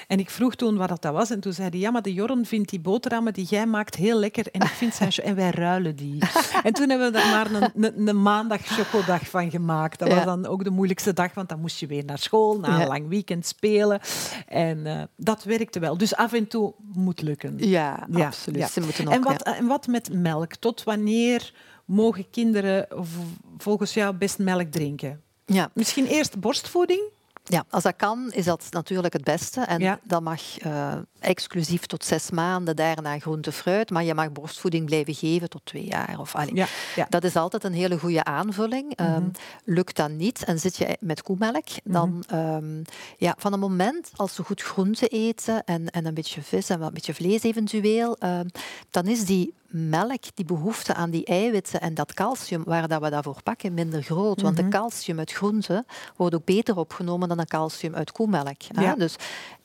En 0.08 0.20
ik 0.20 0.30
vroeg 0.30 0.56
toen 0.56 0.78
wat 0.78 1.02
dat 1.02 1.14
was 1.14 1.30
en 1.30 1.40
toen 1.40 1.54
zei 1.54 1.70
hij, 1.70 1.80
ja, 1.80 1.92
maar 1.92 2.02
de 2.02 2.14
Jorn 2.14 2.46
vindt 2.46 2.70
die 2.70 2.80
boterhammen 2.80 3.34
die 3.34 3.46
jij 3.46 3.66
maakt 3.66 3.96
heel 3.96 4.20
lekker 4.20 4.46
en 4.52 4.62
ik 4.62 4.68
vind 4.68 4.94
zijn 4.94 5.12
en 5.12 5.36
wij 5.36 5.50
ruilen 5.50 5.96
die. 5.96 6.18
En 6.64 6.74
toen 6.74 6.90
hebben 6.90 7.12
we 7.12 7.18
daar 7.18 7.30
maar 7.30 7.52
een, 7.62 7.72
een, 7.98 8.08
een 8.08 8.22
maandag 8.22 8.62
chocodag 8.66 9.28
van 9.30 9.50
gemaakt. 9.52 10.00
Dat 10.00 10.14
was 10.14 10.24
dan 10.24 10.46
ook 10.46 10.64
de 10.64 10.70
moeilijkste 10.70 11.14
dag, 11.14 11.34
want 11.34 11.50
dan 11.50 11.60
moest 11.60 11.80
je 11.80 11.88
weer 11.88 12.06
naar 12.06 12.18
school, 12.20 12.60
na 12.60 12.68
Ja. 12.76 12.82
een 12.82 12.88
lang 12.88 13.08
weekend 13.08 13.46
spelen. 13.46 14.00
En 14.48 14.86
eh, 14.86 15.02
dat 15.18 15.44
werkte 15.44 15.80
wel. 15.80 15.98
Dus 15.98 16.16
af 16.16 16.34
en 16.34 16.48
toe 16.48 16.74
moet 16.94 17.22
lukken. 17.22 17.54
Ja, 17.58 18.08
Ja, 18.12 18.26
absoluut. 18.26 18.70
Ze 18.70 18.80
moeten 18.82 19.08
ook, 19.08 19.14
En 19.14 19.22
wat, 19.24 19.42
en 19.42 19.68
wat 19.68 19.88
met 19.88 20.14
melk? 20.14 20.56
Tot 20.56 20.84
wanneer 20.84 21.54
mogen 21.86 22.30
kinderen 22.30 22.88
volgens 23.58 23.94
jou 23.94 24.16
best 24.16 24.40
melk 24.40 24.72
drinken? 24.72 25.22
Ja. 25.46 25.70
Misschien 25.74 26.06
eerst 26.06 26.40
borstvoeding? 26.40 27.02
Ja, 27.44 27.64
als 27.70 27.84
dat 27.84 27.96
kan, 27.96 28.32
is 28.32 28.46
dat 28.46 28.68
natuurlijk 28.70 29.14
het 29.14 29.24
beste. 29.24 29.62
En 29.62 29.80
Ja. 29.80 30.00
dat 30.04 30.22
mag 30.22 30.58
eh, 30.58 30.94
exclusief 31.20 31.86
tot 31.86 32.06
zes 32.06 32.30
maanden, 32.32 32.76
daarna 32.76 33.20
groente, 33.20 33.52
fruit. 33.52 33.90
Maar 33.90 34.04
je 34.04 34.14
mag 34.14 34.32
borstvoeding 34.32 34.86
blijven 34.86 35.14
geven 35.14 35.50
tot 35.50 35.62
twee 35.64 35.86
jaar. 35.86 36.20
Of, 36.20 36.36
allee, 36.36 36.56
Ja, 36.56 36.68
ja. 36.96 37.06
Dat 37.10 37.24
is 37.24 37.36
altijd 37.36 37.64
een 37.64 37.74
hele 37.74 38.00
goede 38.00 38.24
aanvulling. 38.24 38.96
Ehm, 38.96 39.24
lukt 39.66 39.96
dat 39.96 40.10
niet 40.10 40.44
en 40.44 40.60
zit 40.60 40.78
je 40.78 40.98
met 41.00 41.22
koemelk, 41.22 41.68
dan 41.84 42.24
ehm, 42.28 42.82
ja, 43.18 43.36
van 43.38 43.52
het 43.52 43.62
moment 43.62 44.12
als 44.16 44.36
ze 44.36 44.44
goed 44.44 44.62
groente 44.62 45.08
eten 45.08 45.64
en, 45.64 45.90
en 45.90 46.06
een 46.06 46.14
beetje 46.14 46.42
vis 46.42 46.70
en 46.70 46.78
wat 46.80 46.88
een 46.88 46.94
beetje 46.94 47.14
vlees 47.14 47.44
eventueel, 47.44 48.18
ehm, 48.18 48.48
dan 48.90 49.08
is 49.08 49.26
die 49.26 49.54
melk, 49.74 50.24
die 50.34 50.46
behoefte 50.46 50.94
aan 50.94 51.10
die 51.10 51.26
eiwitten 51.26 51.82
en 51.82 51.94
dat 51.94 52.14
calcium 52.14 52.64
waar 52.64 52.88
dat 52.88 53.02
we 53.02 53.10
daarvoor 53.10 53.44
pakken, 53.44 53.74
minder 53.74 54.04
groot. 54.04 54.42
Want 54.42 54.58
de 54.58 54.68
calcium 54.68 55.20
uit 55.20 55.32
groente 55.32 55.86
wordt 56.16 56.36
ook 56.36 56.46
beter 56.46 56.78
opgenomen 56.78 57.28
dan 57.28 57.38
de 57.38 57.46
calcium 57.46 57.96
uit 57.96 58.12
koemelk. 58.12 58.62
Ja. 58.72 58.96
Dus 58.96 59.16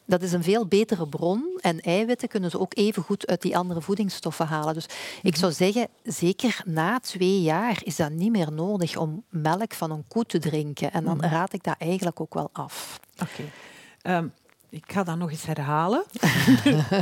dat 0.05 0.23
is 0.23 0.33
een 0.33 0.43
veel 0.43 0.67
betere 0.67 1.09
bron. 1.09 1.59
En 1.61 1.81
eiwitten 1.81 2.29
kunnen 2.29 2.51
ze 2.51 2.61
ook 2.61 2.77
even 2.77 3.03
goed 3.03 3.27
uit 3.27 3.43
die 3.43 3.57
andere 3.57 3.81
voedingsstoffen 3.81 4.47
halen. 4.47 4.75
Dus 4.75 4.87
ik 5.23 5.37
zou 5.37 5.53
zeggen, 5.53 5.89
zeker 6.03 6.63
na 6.65 7.01
twee 7.01 7.43
jaar 7.43 7.81
is 7.83 7.97
dat 7.97 8.11
niet 8.11 8.31
meer 8.31 8.53
nodig 8.53 8.97
om 8.97 9.25
melk 9.29 9.75
van 9.75 9.91
een 9.91 10.05
koe 10.09 10.25
te 10.25 10.39
drinken. 10.39 10.93
En 10.93 11.05
dan 11.05 11.23
raad 11.23 11.53
ik 11.53 11.63
dat 11.63 11.77
eigenlijk 11.79 12.21
ook 12.21 12.35
wel 12.35 12.51
af. 12.53 13.01
Oké. 13.23 13.43
Ehm, 14.03 14.27
ik 14.69 14.85
ga 14.87 15.03
dat 15.03 15.17
nog 15.17 15.31
eens 15.31 15.47
herhalen. 15.47 16.05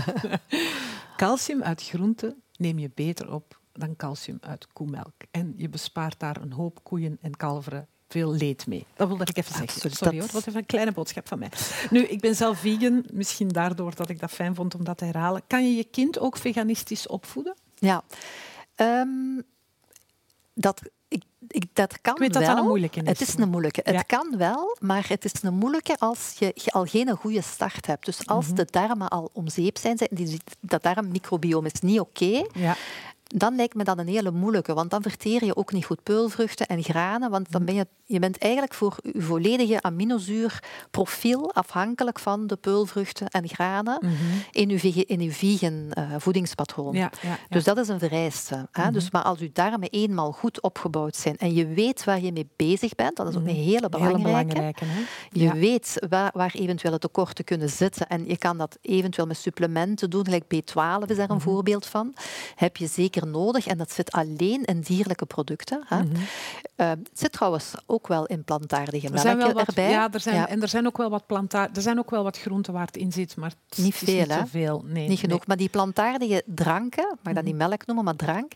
calcium 1.16 1.62
uit 1.62 1.82
groenten 1.82 2.42
neem 2.58 2.78
je 2.78 2.90
beter 2.94 3.32
op 3.32 3.60
dan 3.72 3.96
calcium 3.96 4.38
uit 4.40 4.66
koemelk. 4.72 5.12
En 5.30 5.54
je 5.56 5.68
bespaart 5.68 6.20
daar 6.20 6.36
een 6.40 6.52
hoop 6.52 6.84
koeien 6.84 7.18
en 7.20 7.36
kalveren 7.36 7.88
veel 8.08 8.32
leed 8.32 8.66
mee. 8.66 8.86
Dat 8.94 9.08
wilde 9.08 9.24
ik 9.26 9.36
even 9.36 9.54
zeggen. 9.54 9.80
Sorry 9.80 9.94
dat- 9.98 10.12
hoor, 10.12 10.20
dat 10.20 10.30
was 10.30 10.46
even 10.46 10.60
een 10.60 10.66
kleine 10.66 10.92
boodschap 10.92 11.28
van 11.28 11.38
mij. 11.38 11.50
Nu, 11.90 12.00
ik 12.02 12.20
ben 12.20 12.34
zelf 12.34 12.58
vegan, 12.58 13.04
misschien 13.12 13.48
daardoor 13.48 13.94
dat 13.94 14.08
ik 14.08 14.20
dat 14.20 14.30
fijn 14.30 14.54
vond 14.54 14.74
om 14.74 14.84
dat 14.84 14.98
te 14.98 15.04
herhalen. 15.04 15.42
Kan 15.46 15.64
je 15.70 15.76
je 15.76 15.84
kind 15.84 16.18
ook 16.18 16.36
veganistisch 16.36 17.06
opvoeden? 17.06 17.54
Ja. 17.74 18.04
Ehm, 18.74 19.40
dat, 20.54 20.82
ik, 21.08 21.22
ik, 21.48 21.64
dat 21.72 22.00
kan 22.00 22.14
Ik 22.14 22.20
weet 22.20 22.32
dat 22.32 22.42
wel. 22.42 22.50
dat 22.50 22.60
een 22.60 22.68
moeilijke 22.68 23.00
is, 23.02 23.08
Het 23.08 23.20
is 23.20 23.34
een 23.38 23.48
moeilijke. 23.48 23.80
Ja. 23.84 23.92
Het 23.92 24.06
kan 24.06 24.34
wel, 24.38 24.76
maar 24.80 25.04
het 25.08 25.24
is 25.24 25.32
een 25.42 25.54
moeilijke 25.54 25.96
als 25.98 26.34
je 26.38 26.54
al 26.72 26.84
geen 26.84 27.10
goede 27.16 27.42
start 27.42 27.86
hebt. 27.86 28.04
Dus 28.04 28.26
als 28.26 28.46
Mhm. 28.46 28.54
de 28.54 28.64
darmen 28.70 29.08
al 29.08 29.30
om 29.32 29.48
zeep 29.48 29.78
zijn, 29.78 29.96
die, 30.10 30.40
dat 30.60 30.82
darmmicrobioom 30.82 31.64
is 31.64 31.80
niet 31.80 32.00
oké, 32.00 32.42
Ja. 32.52 32.76
Dan 33.26 33.56
lijkt 33.56 33.74
me 33.74 33.84
dat 33.84 33.98
een 33.98 34.08
hele 34.08 34.30
moeilijke. 34.30 34.74
Want 34.74 34.90
dan 34.90 35.02
verteer 35.02 35.44
je 35.44 35.56
ook 35.56 35.72
niet 35.72 35.84
goed 35.84 36.02
peulvruchten 36.02 36.66
en 36.66 36.82
granen. 36.82 37.30
Want 37.30 37.52
dan 37.52 37.64
ben 37.64 37.74
je, 37.74 37.86
je 38.04 38.18
bent 38.18 38.38
eigenlijk 38.38 38.74
voor 38.74 38.96
je 39.02 39.20
volledige 39.22 39.82
aminozuurprofiel 39.82 41.54
afhankelijk 41.54 42.18
van 42.18 42.46
de 42.46 42.56
peulvruchten 42.56 43.28
en 43.28 43.48
granen 43.48 44.00
in 44.50 44.68
je, 44.68 45.04
in 45.06 45.20
je 45.20 45.30
vegan 45.32 45.90
eh, 45.90 46.04
voedingspatroon. 46.18 46.94
Ja, 46.94 47.10
ja, 47.22 47.28
ja. 47.28 47.38
Dus 47.48 47.64
dat 47.64 47.78
is 47.78 47.88
een 47.88 47.98
vereiste. 47.98 48.68
Hè? 48.72 48.90
Dus, 48.90 49.10
maar 49.10 49.22
als 49.22 49.38
je 49.38 49.50
darmen 49.52 49.88
eenmaal 49.90 50.32
goed 50.32 50.60
opgebouwd 50.62 51.16
zijn 51.16 51.36
en 51.36 51.54
je 51.54 51.66
weet 51.66 52.04
waar 52.04 52.20
je 52.20 52.32
mee 52.32 52.48
bezig 52.56 52.94
bent, 52.94 53.16
dat 53.16 53.28
is 53.28 53.34
ook 53.36 53.40
een 53.42 53.48
hele 53.48 53.64
Hele 53.76 53.88
belangrijke. 53.88 54.22
belangrijke. 54.22 54.84
Hè? 54.84 55.00
Je 55.32 55.52
weet 55.52 56.06
waar, 56.08 56.30
waar 56.34 56.52
eventuele 56.54 56.98
tekorten 56.98 57.44
kunnen 57.44 57.70
zitten 57.70 58.06
en 58.06 58.26
je 58.28 58.38
kan 58.38 58.58
dat 58.58 58.78
eventueel 58.80 59.26
met 59.26 59.36
supplementen 59.36 60.10
doen. 60.10 60.24
Gelijk 60.24 60.44
B12 60.44 61.06
is 61.10 61.16
daar 61.16 61.24
Mhm. 61.26 61.32
een 61.34 61.40
voorbeeld 61.40 61.86
van. 61.86 62.14
Heb 62.54 62.76
je 62.76 62.86
zeker 62.86 63.15
nodig 63.24 63.66
en 63.66 63.78
dat 63.78 63.92
zit 63.92 64.12
alleen 64.12 64.64
in 64.64 64.80
dierlijke 64.80 65.26
producten. 65.26 65.82
Hè. 65.86 66.02
Mhm. 66.02 66.14
Eh, 66.76 66.88
het 66.88 67.08
zit 67.12 67.32
trouwens 67.32 67.74
ook 67.86 68.08
wel 68.08 68.26
in 68.26 68.44
plantaardige 68.44 69.06
Er 69.06 69.12
melk 69.12 69.24
zijn 69.26 69.36
wel 69.36 69.52
wat, 69.52 69.66
erbij. 69.66 69.90
ja, 69.90 70.12
er 70.12 70.20
zijn, 70.20 70.36
Ja. 70.36 70.48
en 70.48 70.62
er 70.62 70.68
zijn 70.68 70.86
ook 70.86 70.96
wel 70.96 71.10
wat 71.10 71.26
planta 71.26 71.68
er 71.74 71.82
zijn 71.82 71.98
ook 71.98 72.10
wel 72.10 72.22
wat 72.22 72.38
groenten 72.38 72.72
waar 72.72 72.86
het 72.86 72.96
in 72.96 73.12
zit, 73.12 73.36
maar 73.36 73.52
het 73.68 73.78
Niet 73.78 74.00
het 74.00 74.08
is 74.08 74.14
veel, 74.14 74.20
niet 74.24 74.32
hè? 74.32 74.38
zoveel. 74.38 74.84
Nee, 74.86 75.08
Niet 75.08 75.18
genoeg. 75.18 75.36
nee. 75.38 75.46
Maar 75.46 75.56
die 75.56 75.68
plantaardige 75.68 76.42
dranken, 76.46 77.18
mag 77.22 77.34
dat 77.34 77.44
niet 77.44 77.54
Mhm. 77.56 77.68
melk 77.68 77.86
noemen, 77.86 78.04
maar 78.04 78.16
drank, 78.16 78.52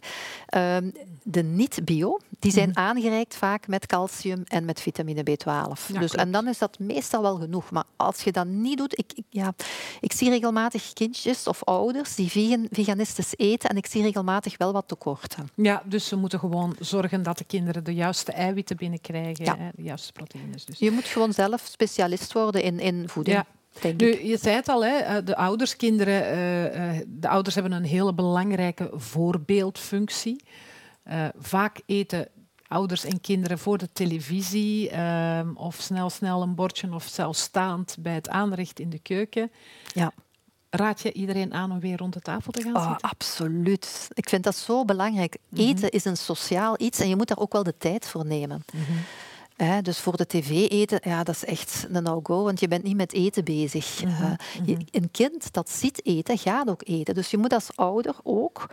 ehm, 0.46 0.90
de 1.22 1.42
niet-bio, 1.42 2.18
die 2.38 2.52
zijn 2.52 2.68
Mhm. 2.68 2.78
aangereikt 2.78 3.36
vaak 3.36 3.66
met 3.68 3.86
calcium 3.86 4.42
en 4.46 4.64
met 4.64 4.80
vitamine 4.80 5.22
B12. 5.22 5.88
Ja, 5.88 5.98
dus, 5.98 6.10
klopt. 6.10 6.14
en 6.14 6.32
dan 6.32 6.48
is 6.48 6.58
dat 6.58 6.78
meestal 6.78 7.22
wel 7.22 7.36
genoeg. 7.36 7.70
Maar 7.70 7.84
als 7.96 8.20
je 8.22 8.32
dat 8.32 8.46
niet 8.46 8.78
doet, 8.78 8.98
ik, 8.98 9.12
ik- 9.14 9.24
ja, 9.30 9.54
ik 10.00 10.12
zie 10.12 10.30
regelmatig 10.30 10.92
kindjes 10.92 11.46
of 11.46 11.64
ouders 11.64 12.14
die 12.14 12.30
vegan, 12.30 12.66
veganistisch 12.70 13.32
eten 13.36 13.68
en 13.70 13.76
ik 13.76 13.86
zie 13.86 14.02
regelmatig 14.02 14.49
wel 14.56 14.72
wat 14.72 14.88
tekorten. 14.88 15.48
Ja, 15.54 15.82
dus 15.84 16.10
we 16.10 16.16
moeten 16.16 16.38
gewoon 16.38 16.76
zorgen 16.78 17.22
dat 17.22 17.38
de 17.38 17.44
kinderen 17.44 17.84
de 17.84 17.94
juiste 17.94 18.32
eiwitten 18.32 18.76
binnenkrijgen, 18.76 19.44
Ja. 19.44 19.56
hè, 19.58 19.68
de 19.74 19.82
juiste 19.82 20.12
proteïnes. 20.12 20.64
Dus. 20.64 20.78
Je 20.78 20.90
moet 20.90 21.04
gewoon 21.04 21.32
zelf 21.32 21.60
specialist 21.64 22.32
worden 22.32 22.62
in, 22.62 22.80
in 22.80 23.08
voeding. 23.08 23.36
Ja. 23.36 23.46
Nu, 23.96 24.24
je 24.24 24.36
zei 24.36 24.54
het 24.54 24.68
al, 24.68 24.84
hè, 24.84 24.96
eh, 24.96 25.24
de 25.24 25.36
ouders, 25.36 25.76
kinderen, 25.76 26.22
eh, 26.22 26.98
eh, 26.98 27.06
de 27.08 27.28
ouders 27.28 27.54
hebben 27.54 27.72
een 27.72 27.84
hele 27.84 28.14
belangrijke 28.14 28.90
voorbeeldfunctie. 28.94 30.44
Vaak 31.38 31.80
eten 31.86 32.28
ouders 32.68 33.04
en 33.04 33.20
kinderen 33.20 33.58
voor 33.58 33.78
de 33.78 33.88
televisie 33.92 34.90
of 35.54 35.76
snel, 35.80 36.10
snel 36.10 36.42
een 36.42 36.54
bordje 36.54 36.94
of 36.94 37.04
zelfs 37.04 37.40
staand 37.40 37.96
bij 38.00 38.14
het 38.14 38.28
aanrecht 38.28 38.80
in 38.80 38.90
de 38.90 38.98
keuken. 38.98 39.50
Ja. 39.92 40.12
Raad 40.70 41.00
je 41.00 41.12
iedereen 41.12 41.54
aan 41.54 41.70
om 41.72 41.80
weer 41.80 41.96
rond 41.96 42.12
de 42.12 42.20
tafel 42.20 42.52
te 42.52 42.62
gaan 42.62 42.76
Oh, 42.76 42.88
zitten? 42.90 43.11
absoluut. 43.11 44.09
Ik 44.12 44.28
vind 44.28 44.44
dat 44.44 44.56
zo 44.56 44.85
belangrijk. 44.85 45.37
Mhm. 45.48 45.62
Eten 45.62 45.90
is 45.90 46.04
een 46.04 46.16
sociaal 46.16 46.74
iets 46.78 46.98
en 47.00 47.09
je 47.09 47.16
moet 47.16 47.28
daar 47.28 47.38
ook 47.38 47.52
wel 47.52 47.62
de 47.62 47.74
tijd 47.78 48.06
voor 48.06 48.26
nemen. 48.26 48.64
Mhm. 48.74 49.83
Dus 49.83 49.98
voor 49.98 50.16
de 50.16 50.26
tv 50.26 50.50
eten, 50.70 51.00
ja, 51.04 51.22
dat 51.22 51.35
is 51.35 51.44
echt 51.44 51.87
een 51.90 52.02
no-go, 52.02 52.42
want 52.44 52.61
je 52.61 52.68
bent 52.68 52.83
niet 52.83 52.96
met 52.96 53.12
eten 53.12 53.44
bezig. 53.44 54.04
Mhm, 54.04 54.22
Eh, 54.22 54.33
je- 54.64 54.76
een 54.90 55.11
kind 55.11 55.52
dat 55.52 55.70
ziet 55.70 56.06
eten, 56.06 56.38
gaat 56.38 56.68
ook 56.70 56.83
eten. 56.85 57.14
Dus 57.14 57.30
je 57.30 57.38
moet 57.38 57.52
als 57.52 57.68
ouder 57.74 58.14
ook 58.22 58.66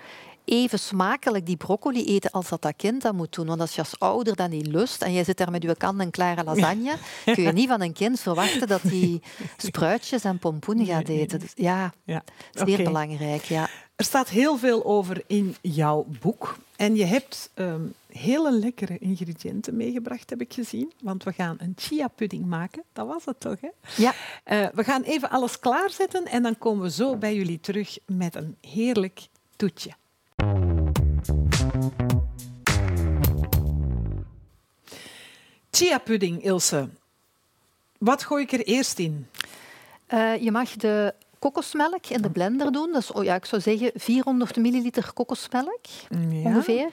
even 0.48 0.80
smakelijk 0.80 1.46
die 1.46 1.58
broccoli 1.58 2.06
eten 2.06 2.32
als 2.32 2.50
dat 2.50 2.62
dat 2.62 2.74
kind 2.76 3.02
dat 3.02 3.14
moet 3.14 3.34
doen. 3.34 3.46
Want 3.48 3.62
als 3.62 3.76
je 3.76 3.82
als 3.82 4.00
ouder 4.00 4.36
dat 4.36 4.50
niet 4.50 4.68
lust 4.68 5.02
en 5.02 5.12
je 5.14 5.24
zit 5.24 5.38
daar 5.38 5.52
met 5.52 5.64
je 5.64 5.76
kant-en-klare 5.76 6.44
lasagne, 6.44 6.96
kun 7.26 7.44
je 7.44 7.52
niet 7.52 7.68
van 7.68 7.82
een 7.82 7.94
kind 7.94 8.20
verwachten 8.20 8.68
dat 8.68 8.82
die 8.84 9.22
spruitjes 9.58 10.24
en 10.24 10.40
pompoen 10.40 10.86
gaat 10.86 11.08
eten. 11.08 11.40
Dus 11.40 11.52
ja, 11.56 11.94
Ja. 12.04 12.24
zeer 12.54 12.74
Oké. 12.74 12.84
belangrijk. 12.84 13.44
Ja. 13.44 13.68
Er 13.96 14.06
staat 14.06 14.30
heel 14.30 14.58
veel 14.58 14.86
over 14.86 15.24
in 15.28 15.56
jouw 15.62 16.06
boek. 16.22 16.58
En 16.76 16.96
je 16.96 17.06
hebt 17.06 17.50
ehm, 17.54 17.82
hele 18.12 18.52
lekkere 18.52 18.98
ingrediënten 18.98 19.76
meegebracht, 19.76 20.30
heb 20.30 20.42
ik 20.42 20.54
gezien. 20.54 20.92
Want 21.02 21.24
we 21.24 21.32
gaan 21.34 21.56
een 21.60 21.74
chia 21.76 22.08
pudding 22.08 22.46
maken. 22.46 22.84
Dat 22.94 23.08
was 23.08 23.26
het 23.26 23.40
toch, 23.40 23.62
hè? 23.62 23.68
Ja. 23.96 24.14
Eh, 24.44 24.68
we 24.74 24.84
gaan 24.84 25.02
even 25.02 25.30
alles 25.30 25.60
klaarzetten 25.60 26.26
en 26.26 26.44
dan 26.44 26.58
komen 26.58 26.84
we 26.84 26.92
zo 26.92 27.16
bij 27.16 27.36
jullie 27.36 27.60
terug 27.60 27.98
met 28.06 28.36
een 28.36 28.56
heerlijk 28.62 29.28
toetje. 29.56 29.92
Chia 35.78 35.98
pudding, 35.98 36.44
Ilse. 36.44 36.90
Wat 37.98 38.24
gooi 38.24 38.44
ik 38.44 38.52
er 38.52 38.66
eerst 38.66 39.00
in? 39.00 39.28
Eh, 40.06 40.42
je 40.42 40.52
mag 40.52 40.70
de 40.70 41.14
kokosmelk 41.40 42.06
in 42.06 42.22
de 42.22 42.30
blender 42.30 42.72
doen. 42.72 42.94
Dus 42.94 43.12
oh 43.12 43.24
ja, 43.24 43.36
ik 43.36 43.46
zou 43.46 43.62
zeggen 43.62 43.92
400 43.96 44.56
milliliter 44.56 45.14
kokosmelk 45.14 45.86
ongeveer. 46.44 46.90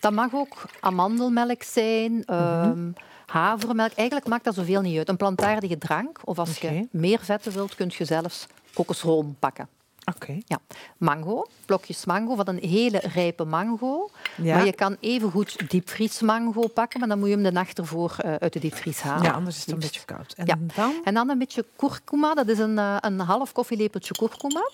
Dat 0.00 0.12
mag 0.12 0.34
ook 0.34 0.68
amandelmelk 0.80 1.62
zijn, 1.62 2.24
ehm, 2.24 2.90
havermelk. 3.26 3.92
Eigenlijk 3.92 4.28
maakt 4.28 4.44
dat 4.44 4.54
zoveel 4.54 4.80
niet 4.80 4.98
uit. 4.98 5.08
Een 5.08 5.16
plantaardige 5.16 5.78
drank. 5.78 6.20
Of 6.24 6.38
als 6.38 6.58
je 6.58 6.88
meer 6.90 7.18
vetten 7.22 7.52
wilt, 7.52 7.74
kun 7.74 7.92
je 7.98 8.04
zelfs 8.04 8.46
kokosroom 8.74 9.36
pakken. 9.38 9.68
Oké. 10.14 10.38
Ja. 10.44 10.58
Mango, 10.96 11.46
blokjes 11.64 12.04
mango, 12.04 12.34
van 12.34 12.48
een 12.48 12.68
hele 12.68 12.98
rijpe 12.98 13.44
mango. 13.44 14.10
Ja. 14.42 14.56
Maar 14.56 14.64
je 14.66 14.72
kan 14.72 14.96
even 15.00 15.30
goed 15.30 15.70
diepvriesmango 15.70 16.66
pakken, 16.68 17.00
maar 17.00 17.08
dan 17.08 17.18
moet 17.18 17.28
je 17.28 17.34
hem 17.34 17.42
de 17.42 17.52
nacht 17.52 17.78
ervoor 17.78 18.16
eh, 18.18 18.34
uit 18.34 18.52
de 18.52 18.58
diepvries 18.60 19.00
halen. 19.00 19.22
Ja, 19.24 19.30
anders 19.32 19.56
is 19.56 19.60
het 19.64 19.70
een 19.74 19.78
beetje 19.80 20.04
koud. 20.04 20.32
En 20.36 20.46
Ja. 20.46 20.56
dan? 20.74 20.94
En 21.04 21.14
dan 21.14 21.28
een 21.30 21.38
beetje 21.38 21.64
kurkuma, 21.76 22.34
dat 22.34 22.48
is 22.48 22.58
een, 22.58 22.78
eh, 22.78 22.96
een 23.00 23.20
half 23.20 23.52
koffielepeltje 23.52 24.14
kurkuma. 24.14 24.70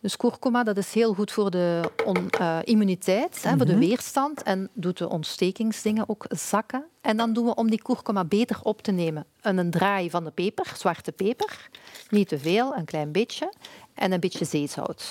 Dus 0.00 0.16
kurkuma 0.16 0.62
dat 0.62 0.76
is 0.76 0.92
heel 0.94 1.14
goed 1.14 1.32
voor 1.32 1.50
de 1.50 1.90
on- 2.04 2.30
eh, 2.30 2.58
immuniteit, 2.64 3.42
hè, 3.42 3.56
voor 3.56 3.66
de 3.66 3.78
weerstand 3.78 4.42
en 4.42 4.68
doet 4.72 4.98
de 4.98 5.08
ontstekingsdingen 5.08 6.08
ook 6.08 6.24
zakken. 6.28 6.84
En 7.00 7.16
dan 7.16 7.32
doen 7.32 7.44
we 7.44 7.54
om 7.54 7.70
die 7.70 7.82
kurkuma 7.82 8.24
beter 8.24 8.58
op 8.62 8.82
te 8.82 8.90
nemen 8.92 9.24
een, 9.40 9.58
een 9.58 9.70
draai 9.70 10.10
van 10.10 10.24
de 10.24 10.30
peper, 10.30 10.72
zwarte 10.76 11.12
peper. 11.12 11.68
Niet 12.10 12.28
te 12.28 12.38
veel, 12.38 12.74
een 12.76 12.84
klein 12.84 13.12
beetje. 13.12 13.52
En 13.94 14.12
een 14.12 14.20
beetje 14.20 14.44
zeezout. 14.44 15.04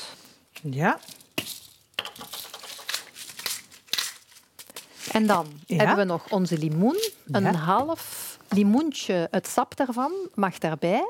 Ja. 0.62 1.00
En 5.12 5.28
dan 5.28 5.48
Ja. 5.65 5.78
hebben 5.78 5.96
we 5.98 6.04
nog 6.04 6.30
onze 6.32 6.58
limoen. 6.58 6.98
Een 7.32 7.43
Ja. 7.43 7.52
half 7.54 8.38
limoentje, 8.50 9.28
het 9.32 9.48
sap 9.48 9.76
daarvan 9.78 10.12
mag 10.34 10.58
daarbij. 10.58 11.06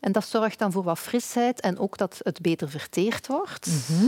En 0.00 0.12
dat 0.12 0.24
zorgt 0.26 0.58
dan 0.58 0.72
voor 0.72 0.82
wat 0.82 0.98
frisheid 0.98 1.60
en 1.60 1.78
ook 1.78 1.96
dat 1.96 2.20
het 2.22 2.40
beter 2.40 2.70
verteerd 2.70 3.26
wordt. 3.26 3.66
Mhm. 3.66 4.06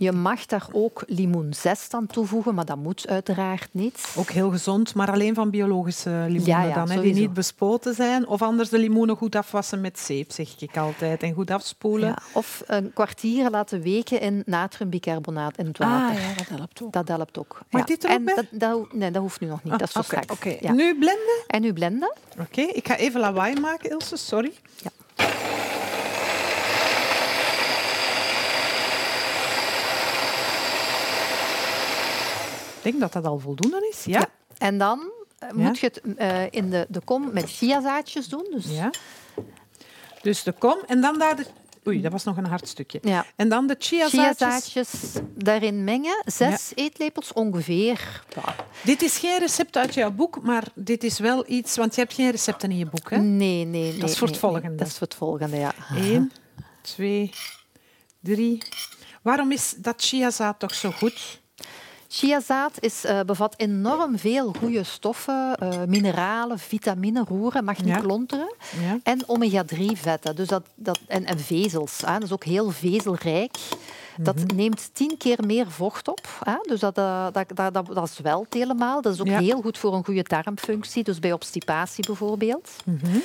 Je 0.00 0.12
mag 0.12 0.46
daar 0.46 0.66
ook 0.72 1.02
limoenzest 1.06 1.94
aan 1.94 2.06
toevoegen, 2.06 2.54
maar 2.54 2.64
dat 2.64 2.76
moet 2.76 3.08
uiteraard 3.08 3.68
niet. 3.72 4.14
Ook 4.16 4.30
heel 4.30 4.50
gezond, 4.50 4.94
maar 4.94 5.10
alleen 5.10 5.34
van 5.34 5.50
biologische 5.50 6.10
limoenen 6.10 6.44
Ja, 6.46 6.62
ja, 6.62 6.74
dan, 6.74 6.90
hè, 6.90 7.00
die 7.00 7.14
niet 7.14 7.32
bespoten 7.32 7.94
zijn. 7.94 8.26
Of 8.26 8.42
anders 8.42 8.68
de 8.68 8.78
limoenen 8.78 9.16
goed 9.16 9.36
afwassen 9.36 9.80
met 9.80 9.98
zeep, 9.98 10.32
zeg 10.32 10.54
ik 10.58 10.76
altijd. 10.76 11.22
En 11.22 11.32
goed 11.34 11.50
afspoelen. 11.50 12.08
Ja, 12.08 12.18
of 12.32 12.62
een 12.66 12.92
kwartier 12.92 13.50
laten 13.50 13.80
weken 13.82 14.20
in 14.20 14.42
natriumbicarbonaat 14.46 15.56
in 15.58 15.66
het 15.66 15.78
water. 15.78 16.16
Ah 16.16 16.22
ja, 16.22 16.34
dat 16.34 16.48
helpt 16.48 16.82
ook. 16.82 16.92
Dat 16.92 17.08
helpt 17.08 17.38
ook. 17.38 17.60
Mag 17.70 17.80
ja. 17.80 17.86
dit 17.86 18.04
er 18.04 18.10
ook 18.10 18.16
en 18.16 18.24
bij? 18.24 18.34
Dat, 18.34 18.46
dat, 18.50 18.92
nee, 18.92 19.10
dat 19.10 19.22
hoeft 19.22 19.40
nu 19.40 19.46
nog 19.46 19.62
niet. 19.62 19.78
dat 19.78 19.82
is 19.82 19.92
zo 19.92 19.98
Ah, 19.98 20.22
Oké, 20.30 20.56
straks. 20.56 20.76
Nu 20.76 20.98
blenden. 20.98 21.44
En 21.46 21.60
nu 21.60 21.72
blenden. 21.72 22.12
Oké, 22.40 22.60
ik 22.60 22.86
ga 22.86 22.96
even 22.96 23.20
lawaai 23.20 23.60
maken, 23.60 23.90
Ilse, 23.90 24.16
sorry. 24.16 24.52
Ja. 24.82 24.90
Ik 32.78 32.84
denk 32.84 33.00
dat 33.00 33.12
dat 33.12 33.24
al 33.24 33.38
voldoende 33.38 33.88
is. 33.90 34.04
Ja. 34.04 34.18
Ja. 34.18 34.28
En 34.58 34.78
dan 34.78 35.10
eh, 35.38 35.50
moet 35.50 35.78
je 35.78 35.86
het 35.86 36.16
eh, 36.16 36.42
in 36.50 36.70
de, 36.70 36.86
de 36.88 37.00
kom 37.00 37.32
met 37.32 37.50
chiazaadjes 37.50 38.28
doen. 38.28 38.46
Dus, 38.50 38.64
ja. 38.68 38.90
Dus 40.22 40.42
de 40.42 40.52
kom 40.52 40.78
en 40.86 41.00
dan 41.00 41.18
daar 41.18 41.36
de... 41.36 41.46
Oei, 41.86 42.00
dat 42.00 42.12
was 42.12 42.24
nog 42.24 42.36
een 42.36 42.46
hard 42.46 42.68
stukje. 42.68 42.98
Ja. 43.02 43.26
En 43.36 43.48
dan 43.48 43.66
de 43.66 43.76
chiazaadjes. 43.78 44.36
Chiazaadjes 44.36 44.90
daarin 45.34 45.84
mengen. 45.84 46.22
Zes 46.26 46.72
eetlepels 46.74 47.32
ongeveer. 47.32 48.22
Ja. 48.34 48.54
Dit 48.82 49.02
is 49.02 49.18
geen 49.18 49.38
recept 49.38 49.76
uit 49.76 49.94
jouw 49.94 50.10
boek, 50.10 50.42
maar 50.42 50.64
dit 50.74 51.04
is 51.04 51.18
wel 51.18 51.44
iets... 51.50 51.76
Want 51.76 51.94
je 51.94 52.00
hebt 52.00 52.14
geen 52.14 52.30
recepten 52.30 52.70
in 52.70 52.76
je 52.76 52.86
boek, 52.86 53.10
hè? 53.10 53.16
Nee, 53.16 53.64
nee, 53.64 53.64
nee. 53.64 53.98
Dat 53.98 54.10
is 54.10 54.18
voor 54.18 54.28
het 54.28 54.42
nee, 54.42 54.50
nee. 54.50 54.60
volgende. 54.60 54.76
Dat 54.76 54.86
is 54.86 54.98
voor 54.98 55.06
het 55.06 55.16
volgende, 55.16 55.56
ja. 55.56 55.74
Eén, 55.90 56.32
twee, 56.82 57.30
drie. 58.20 58.62
Waarom 59.22 59.52
is 59.52 59.74
dat 59.76 60.02
chiazaad 60.02 60.58
toch 60.58 60.74
zo 60.74 60.90
goed? 60.90 61.40
Chiazaad 62.08 62.72
is, 62.80 63.04
eh, 63.04 63.20
bevat 63.20 63.54
enorm 63.56 64.18
veel 64.18 64.52
goede 64.58 64.84
stoffen, 64.84 65.54
eh, 65.56 65.82
mineralen, 65.86 66.58
vitamine, 66.58 67.24
roeren, 67.28 67.64
mag 67.64 67.76
niet 67.78 67.94
Ja. 67.94 68.00
klonteren. 68.00 68.54
Ja. 68.80 68.98
En 69.02 69.22
omega-3 69.26 69.86
vetten 69.96 70.36
dus 70.36 70.48
dat, 70.48 70.62
dat, 70.74 71.00
en, 71.06 71.24
en 71.24 71.38
vezels. 71.38 72.00
Hè. 72.04 72.12
Dat 72.12 72.22
is 72.22 72.32
ook 72.32 72.44
heel 72.44 72.70
vezelrijk. 72.70 73.56
Dat 74.20 74.36
Mhm. 74.36 74.56
neemt 74.56 74.90
tien 74.92 75.16
keer 75.16 75.38
meer 75.46 75.70
vocht 75.70 76.08
op. 76.08 76.28
Hè. 76.44 76.56
Dus 76.62 76.80
dat, 76.80 76.98
eh, 76.98 77.26
dat, 77.32 77.44
dat, 77.54 77.74
dat, 77.74 77.86
dat 77.94 78.10
zwelt 78.10 78.54
helemaal. 78.54 79.02
Dat 79.02 79.14
is 79.14 79.20
ook 79.20 79.26
Ja. 79.26 79.38
heel 79.38 79.60
goed 79.60 79.78
voor 79.78 79.94
een 79.94 80.04
goede 80.04 80.22
darmfunctie. 80.22 81.04
Dus 81.04 81.18
bij 81.18 81.32
obstipatie 81.32 82.06
bijvoorbeeld. 82.06 82.70
Mhm. 82.84 83.16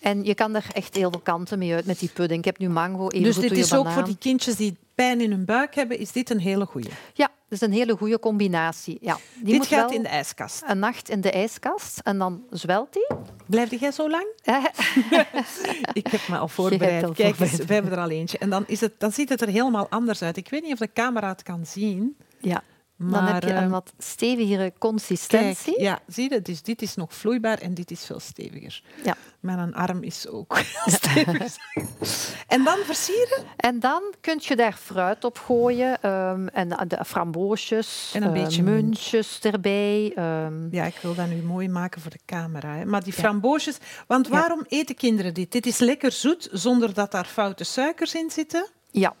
En 0.00 0.24
je 0.24 0.34
kan 0.34 0.54
er 0.54 0.64
echt 0.72 0.94
heel 0.94 1.10
veel 1.10 1.20
kanten 1.20 1.58
mee 1.58 1.74
uit 1.74 1.86
met 1.86 1.98
die 1.98 2.10
pudding. 2.12 2.38
Ik 2.38 2.44
heb 2.44 2.58
nu 2.58 2.68
mango, 2.68 3.08
even 3.08 3.24
Dus 3.24 3.36
dit 3.36 3.52
is 3.52 3.74
ook 3.74 3.90
voor 3.90 4.04
die 4.04 4.16
kindjes 4.18 4.56
die 4.56 4.76
pijn 4.94 5.20
in 5.20 5.30
hun 5.30 5.44
buik 5.44 5.74
hebben, 5.74 5.98
is 5.98 6.12
dit 6.12 6.30
een 6.30 6.38
hele 6.38 6.66
goeie. 6.66 6.88
Ja, 7.12 7.26
dat 7.26 7.60
is 7.60 7.60
een 7.60 7.72
hele 7.72 7.96
goede 7.96 8.18
combinatie. 8.18 8.98
Ja, 9.00 9.18
die 9.34 9.44
dit 9.44 9.56
moet 9.56 9.66
gaat 9.66 9.92
in 9.92 10.02
de 10.02 10.08
ijskast. 10.08 10.62
een 10.66 10.78
nacht 10.78 11.08
in 11.08 11.20
de 11.20 11.30
ijskast 11.30 11.98
en 11.98 12.18
dan 12.18 12.42
zwelt 12.50 12.92
die. 12.92 13.06
Blijf 13.46 13.80
jij 13.80 13.92
zo 13.92 14.10
lang? 14.10 14.26
Ik 15.92 16.06
heb 16.06 16.28
me 16.28 16.38
al 16.38 16.48
voorbereid. 16.48 17.04
al 17.04 17.12
Kijk 17.12 17.40
eens, 17.40 17.56
we 17.56 17.74
hebben 17.74 17.92
er 17.92 17.98
al 17.98 18.10
eentje. 18.10 18.38
En 18.38 18.50
dan, 18.50 18.64
is 18.66 18.80
het, 18.80 18.92
dan 18.98 19.12
ziet 19.12 19.28
het 19.28 19.40
er 19.40 19.48
helemaal 19.48 19.88
anders 19.88 20.22
uit. 20.22 20.36
Ik 20.36 20.48
weet 20.50 20.62
niet 20.62 20.72
of 20.72 20.78
de 20.78 20.92
camera 20.92 21.28
het 21.28 21.42
kan 21.42 21.66
zien. 21.66 22.16
Ja, 22.40 22.62
Maar, 22.96 23.24
dan 23.24 23.34
heb 23.34 23.42
je 23.42 23.52
een 23.52 23.70
wat 23.70 23.92
stevigere 23.98 24.56
Kijk, 24.56 24.78
consistentie. 24.78 25.80
ja, 25.80 25.98
zie 26.06 26.32
je? 26.32 26.42
Dus 26.42 26.62
dit 26.62 26.82
is 26.82 26.94
nog 26.94 27.14
vloeibaar 27.14 27.58
en 27.58 27.74
dit 27.74 27.90
is 27.90 28.04
veel 28.04 28.20
steviger. 28.20 28.82
Ja. 29.04 29.16
Mijn 29.40 29.74
arm 29.74 30.02
is 30.02 30.28
ook 30.28 30.58
stevig. 30.86 31.56
En 32.46 32.64
dan 32.64 32.78
versieren? 32.84 33.44
En 33.56 33.80
dan 33.80 34.02
kun 34.20 34.38
je 34.42 34.56
daar 34.56 34.72
fruit 34.72 35.24
op 35.24 35.38
gooien 35.38 36.02
ehm, 36.02 36.46
en 36.46 36.68
de 36.88 37.04
framboosjes, 37.06 38.10
En 38.14 38.22
een 38.22 38.34
eh, 38.34 38.42
beetje 38.42 38.62
muntjes 38.62 39.38
erbij. 39.40 40.12
ehm. 40.14 40.68
Ja, 40.70 40.84
ik 40.84 40.96
wil 41.02 41.14
dat 41.14 41.28
nu 41.28 41.42
mooi 41.42 41.68
maken 41.68 42.00
voor 42.00 42.10
de 42.10 42.20
camera. 42.26 42.74
Hè. 42.74 42.84
Maar 42.84 43.04
die 43.04 43.12
framboosjes... 43.12 43.76
Want 44.06 44.28
waarom 44.28 44.64
eten 44.68 44.94
kinderen 44.94 45.34
dit? 45.34 45.52
Dit 45.52 45.66
is 45.66 45.78
lekker 45.78 46.12
zoet, 46.12 46.48
zonder 46.52 46.94
dat 46.94 47.10
daar 47.10 47.24
foute 47.26 47.64
suikers 47.64 48.14
in 48.14 48.30
zitten. 48.30 48.68
ja. 48.90 49.14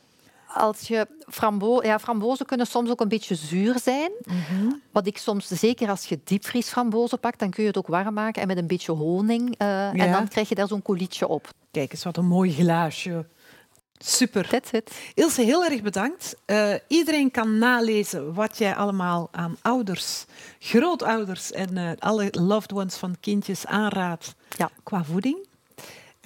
Als 0.54 0.80
je 0.80 1.06
frambo 1.28 1.82
ja, 1.82 1.98
frambozen 1.98 2.46
kunnen 2.46 2.66
soms 2.66 2.90
ook 2.90 3.00
een 3.00 3.08
beetje 3.08 3.34
zuur 3.34 3.78
zijn. 3.82 4.10
Mhm. 4.24 4.72
Wat 4.92 5.06
ik 5.06 5.18
soms, 5.18 5.46
zeker 5.48 5.88
als 5.88 6.04
je 6.04 6.20
diepvriesframbozen 6.24 7.20
pakt, 7.20 7.38
dan 7.38 7.50
kun 7.50 7.62
je 7.62 7.68
het 7.68 7.78
ook 7.78 7.86
warm 7.86 8.14
maken 8.14 8.42
en 8.42 8.48
met 8.48 8.56
een 8.56 8.66
beetje 8.66 8.92
honing. 8.92 9.54
eh, 9.58 9.88
En 10.02 10.12
dan 10.12 10.28
krijg 10.28 10.48
je 10.48 10.54
daar 10.54 10.68
zo'n 10.68 10.82
coulietje 10.82 11.28
op. 11.28 11.48
Kijk 11.70 11.92
eens, 11.92 12.04
wat 12.04 12.16
een 12.16 12.26
mooi 12.26 12.52
glaasje. 12.52 13.26
Super. 13.98 14.48
That's 14.48 14.70
it. 14.72 14.90
Ilse, 15.14 15.42
heel 15.42 15.64
erg 15.64 15.82
bedankt. 15.82 16.36
Eh, 16.44 16.74
iedereen 16.88 17.30
kan 17.30 17.58
nalezen 17.58 18.34
wat 18.34 18.58
jij 18.58 18.74
allemaal 18.74 19.28
aan 19.32 19.56
ouders, 19.62 20.24
grootouders 20.58 21.52
en 21.52 21.76
eh, 21.76 21.90
alle 21.98 22.28
loved 22.30 22.72
ones 22.72 22.94
van 22.96 23.16
kindjes 23.20 23.66
aanraadt 23.66 24.34
Ja. 24.56 24.70
qua 24.82 25.04
voeding. 25.04 25.46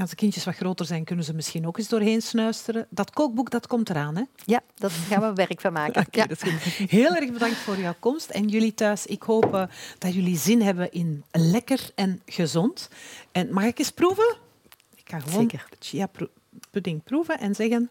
Als 0.01 0.11
de 0.11 0.17
kindjes 0.17 0.45
wat 0.45 0.55
groter 0.55 0.87
zijn, 0.87 1.05
kunnen 1.05 1.25
ze 1.25 1.35
misschien 1.35 1.67
ook 1.67 1.79
eens 1.79 1.89
doorheen 1.89 2.23
snuisteren. 2.23 2.87
Dat 2.91 3.11
kookboek, 3.11 3.51
dat 3.51 3.67
komt 3.67 3.91
eraan, 3.91 4.17
hè? 4.17 4.23
Ja, 4.45 4.61
daar 4.75 4.91
gaan 4.91 5.21
we 5.21 5.33
werk 5.33 5.61
van 5.61 5.73
maken. 5.73 6.07
Ja. 6.11 6.27
Heel 6.87 7.15
erg 7.15 7.33
bedankt 7.33 7.57
voor 7.57 7.77
jouw 7.79 7.95
komst. 7.99 8.31
En 8.31 8.49
jullie 8.49 8.75
thuis, 8.75 9.07
ik 9.07 9.23
hoop 9.23 9.55
eh, 9.55 9.67
dat 9.99 10.15
jullie 10.15 10.37
zin 10.39 10.63
hebben 10.63 10.93
in 10.93 11.25
lekker 11.33 11.91
en 11.95 12.23
gezond. 12.27 12.89
En 13.33 13.53
mag 13.53 13.65
ik 13.65 13.79
eens 13.79 13.91
proeven? 13.91 14.37
Ik 14.95 15.09
ga 15.11 15.19
gewoon 15.21 15.41
Zeker. 15.41 15.67
de 15.71 15.77
chia 15.79 16.07
pro- 16.07 16.31
pudding 16.71 17.03
proeven 17.03 17.39
en 17.39 17.55
zeggen... 17.55 17.91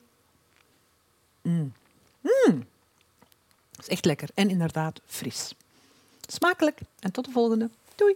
Mm. 1.41 1.73
Mm. 2.21 2.65
Dat 3.71 3.81
is 3.81 3.87
echt 3.87 4.05
lekker. 4.05 4.29
En 4.33 4.49
inderdaad 4.49 5.01
fris. 5.05 5.53
Smakelijk. 6.27 6.79
En 6.99 7.11
tot 7.11 7.25
de 7.25 7.31
volgende. 7.31 7.69
Doei. 7.95 8.15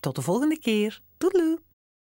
Tot 0.00 0.14
de 0.14 0.22
volgende 0.22 0.58
keer. 0.58 1.02
Doei! 1.18 1.56